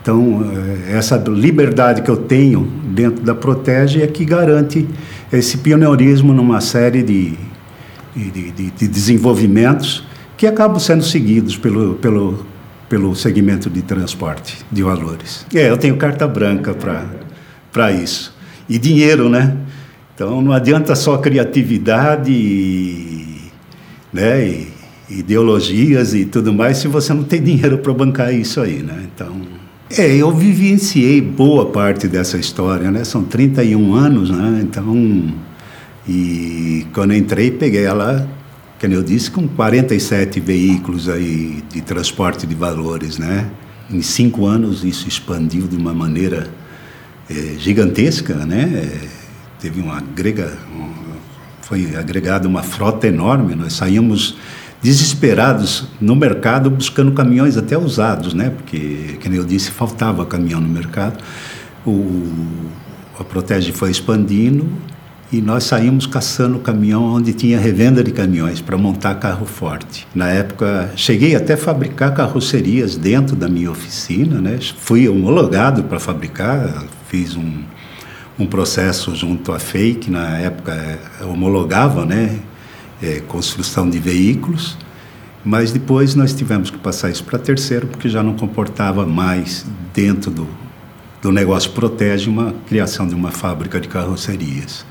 Então, 0.00 0.48
é, 0.88 0.96
essa 0.96 1.16
liberdade 1.16 2.02
que 2.02 2.08
eu 2.08 2.16
tenho 2.16 2.70
dentro 2.84 3.24
da 3.24 3.34
Protege 3.34 4.02
é 4.02 4.06
que 4.06 4.24
garante 4.24 4.86
esse 5.32 5.58
pioneirismo 5.58 6.32
numa 6.32 6.60
série 6.60 7.02
de, 7.02 7.34
de, 8.14 8.52
de, 8.52 8.70
de 8.70 8.88
desenvolvimentos 8.88 10.04
que 10.36 10.46
acabam 10.46 10.78
sendo 10.78 11.02
seguidos 11.02 11.56
pelo, 11.56 11.94
pelo, 11.94 12.46
pelo 12.88 13.16
segmento 13.16 13.68
de 13.68 13.82
transporte 13.82 14.58
de 14.70 14.82
valores. 14.82 15.44
É, 15.52 15.68
eu 15.68 15.76
tenho 15.76 15.96
carta 15.96 16.28
branca 16.28 16.74
para 17.72 17.90
isso. 17.90 18.32
E 18.68 18.78
dinheiro, 18.78 19.28
né? 19.28 19.56
Então 20.16 20.40
não 20.40 20.50
adianta 20.50 20.96
só 20.96 21.18
criatividade 21.18 22.32
e, 22.32 23.36
né, 24.10 24.48
e 24.48 24.68
ideologias 25.10 26.14
e 26.14 26.24
tudo 26.24 26.52
mais 26.52 26.78
se 26.78 26.88
você 26.88 27.12
não 27.12 27.22
tem 27.22 27.40
dinheiro 27.40 27.78
para 27.78 27.92
bancar 27.92 28.34
isso 28.34 28.60
aí, 28.60 28.82
né? 28.82 29.06
Então, 29.14 29.42
é, 29.96 30.16
eu 30.16 30.32
vivenciei 30.32 31.20
boa 31.20 31.66
parte 31.66 32.08
dessa 32.08 32.38
história, 32.38 32.90
né? 32.90 33.04
São 33.04 33.22
31 33.22 33.94
anos, 33.94 34.30
né? 34.30 34.60
Então, 34.62 35.32
e 36.08 36.86
quando 36.92 37.14
entrei, 37.14 37.50
peguei 37.52 37.84
ela 37.84 38.28
como 38.80 38.92
eu 38.92 39.02
disse, 39.02 39.30
com 39.30 39.48
47 39.48 40.38
veículos 40.38 41.08
aí 41.08 41.62
de 41.72 41.80
transporte 41.80 42.46
de 42.46 42.54
valores, 42.54 43.16
né? 43.18 43.48
Em 43.90 44.02
cinco 44.02 44.46
anos 44.46 44.84
isso 44.84 45.08
expandiu 45.08 45.66
de 45.66 45.76
uma 45.76 45.94
maneira 45.94 46.48
é, 47.30 47.58
gigantesca, 47.58 48.34
né? 48.44 48.70
É, 48.74 49.15
teve 49.58 49.80
uma 49.80 49.98
agrega, 49.98 50.56
um, 50.74 50.92
foi 51.62 51.96
agregada 51.96 52.46
uma 52.46 52.62
frota 52.62 53.06
enorme. 53.06 53.54
Nós 53.54 53.74
saímos 53.74 54.36
desesperados 54.82 55.88
no 56.00 56.14
mercado 56.14 56.70
buscando 56.70 57.12
caminhões 57.12 57.56
até 57.56 57.76
usados, 57.76 58.34
né? 58.34 58.50
Porque, 58.50 59.18
como 59.22 59.34
eu 59.34 59.44
disse, 59.44 59.70
faltava 59.70 60.24
caminhão 60.26 60.60
no 60.60 60.68
mercado. 60.68 61.22
O, 61.84 62.30
a 63.18 63.24
Protege 63.24 63.72
foi 63.72 63.90
expandindo 63.90 64.68
e 65.32 65.40
nós 65.40 65.64
saímos 65.64 66.06
caçando 66.06 66.58
caminhão 66.60 67.02
onde 67.02 67.32
tinha 67.32 67.58
revenda 67.58 68.02
de 68.04 68.12
caminhões 68.12 68.60
para 68.60 68.78
montar 68.78 69.16
carro 69.16 69.44
forte. 69.44 70.06
Na 70.14 70.28
época, 70.28 70.92
cheguei 70.94 71.34
até 71.34 71.54
a 71.54 71.56
fabricar 71.56 72.14
carrocerias 72.14 72.96
dentro 72.96 73.34
da 73.34 73.48
minha 73.48 73.70
oficina, 73.70 74.40
né? 74.40 74.58
Fui 74.78 75.08
homologado 75.08 75.82
para 75.84 75.98
fabricar, 75.98 76.84
fiz 77.08 77.36
um, 77.36 77.62
um 78.38 78.46
processo 78.46 79.14
junto 79.14 79.52
à 79.52 79.58
FEI, 79.58 79.94
que 79.94 80.10
na 80.10 80.38
época 80.38 80.72
é, 80.72 81.24
homologava, 81.24 82.04
né? 82.04 82.38
É, 83.02 83.20
construção 83.20 83.88
de 83.88 83.98
veículos. 83.98 84.76
Mas 85.44 85.70
depois 85.70 86.14
nós 86.14 86.34
tivemos 86.34 86.70
que 86.70 86.78
passar 86.78 87.10
isso 87.10 87.24
para 87.24 87.38
terceiro, 87.38 87.86
porque 87.86 88.08
já 88.08 88.22
não 88.22 88.34
comportava 88.34 89.06
mais 89.06 89.64
dentro 89.94 90.30
do, 90.30 90.48
do 91.22 91.30
negócio 91.30 91.70
Protege 91.70 92.28
uma 92.28 92.54
criação 92.66 93.06
de 93.06 93.14
uma 93.14 93.30
fábrica 93.30 93.80
de 93.80 93.88
carrocerias. 93.88 94.84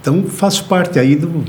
Então, 0.00 0.24
faço 0.24 0.64
parte 0.64 0.98
aí 0.98 1.16
do, 1.16 1.44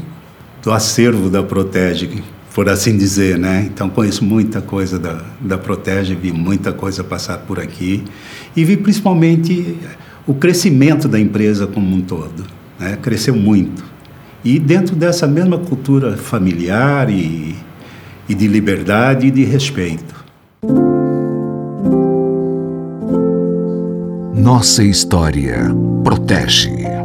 do 0.61 0.71
acervo 0.71 1.29
da 1.29 1.43
Protege, 1.43 2.23
por 2.53 2.69
assim 2.69 2.97
dizer, 2.97 3.37
né? 3.37 3.67
Então, 3.71 3.89
conheço 3.89 4.23
muita 4.23 4.61
coisa 4.61 4.97
da, 4.99 5.21
da 5.39 5.57
Protege, 5.57 6.15
vi 6.15 6.31
muita 6.31 6.73
coisa 6.73 7.03
passar 7.03 7.39
por 7.39 7.59
aqui 7.59 8.03
e 8.55 8.63
vi 8.63 8.77
principalmente 8.77 9.77
o 10.25 10.33
crescimento 10.33 11.07
da 11.07 11.19
empresa 11.19 11.67
como 11.67 11.95
um 11.95 12.01
todo, 12.01 12.45
né? 12.79 12.97
Cresceu 13.01 13.35
muito. 13.35 13.83
E 14.43 14.59
dentro 14.59 14.95
dessa 14.95 15.27
mesma 15.27 15.57
cultura 15.57 16.17
familiar 16.17 17.09
e, 17.09 17.55
e 18.27 18.33
de 18.33 18.47
liberdade 18.47 19.27
e 19.27 19.31
de 19.31 19.43
respeito. 19.43 20.23
Nossa 24.35 24.83
história 24.83 25.71
protege. 26.03 27.02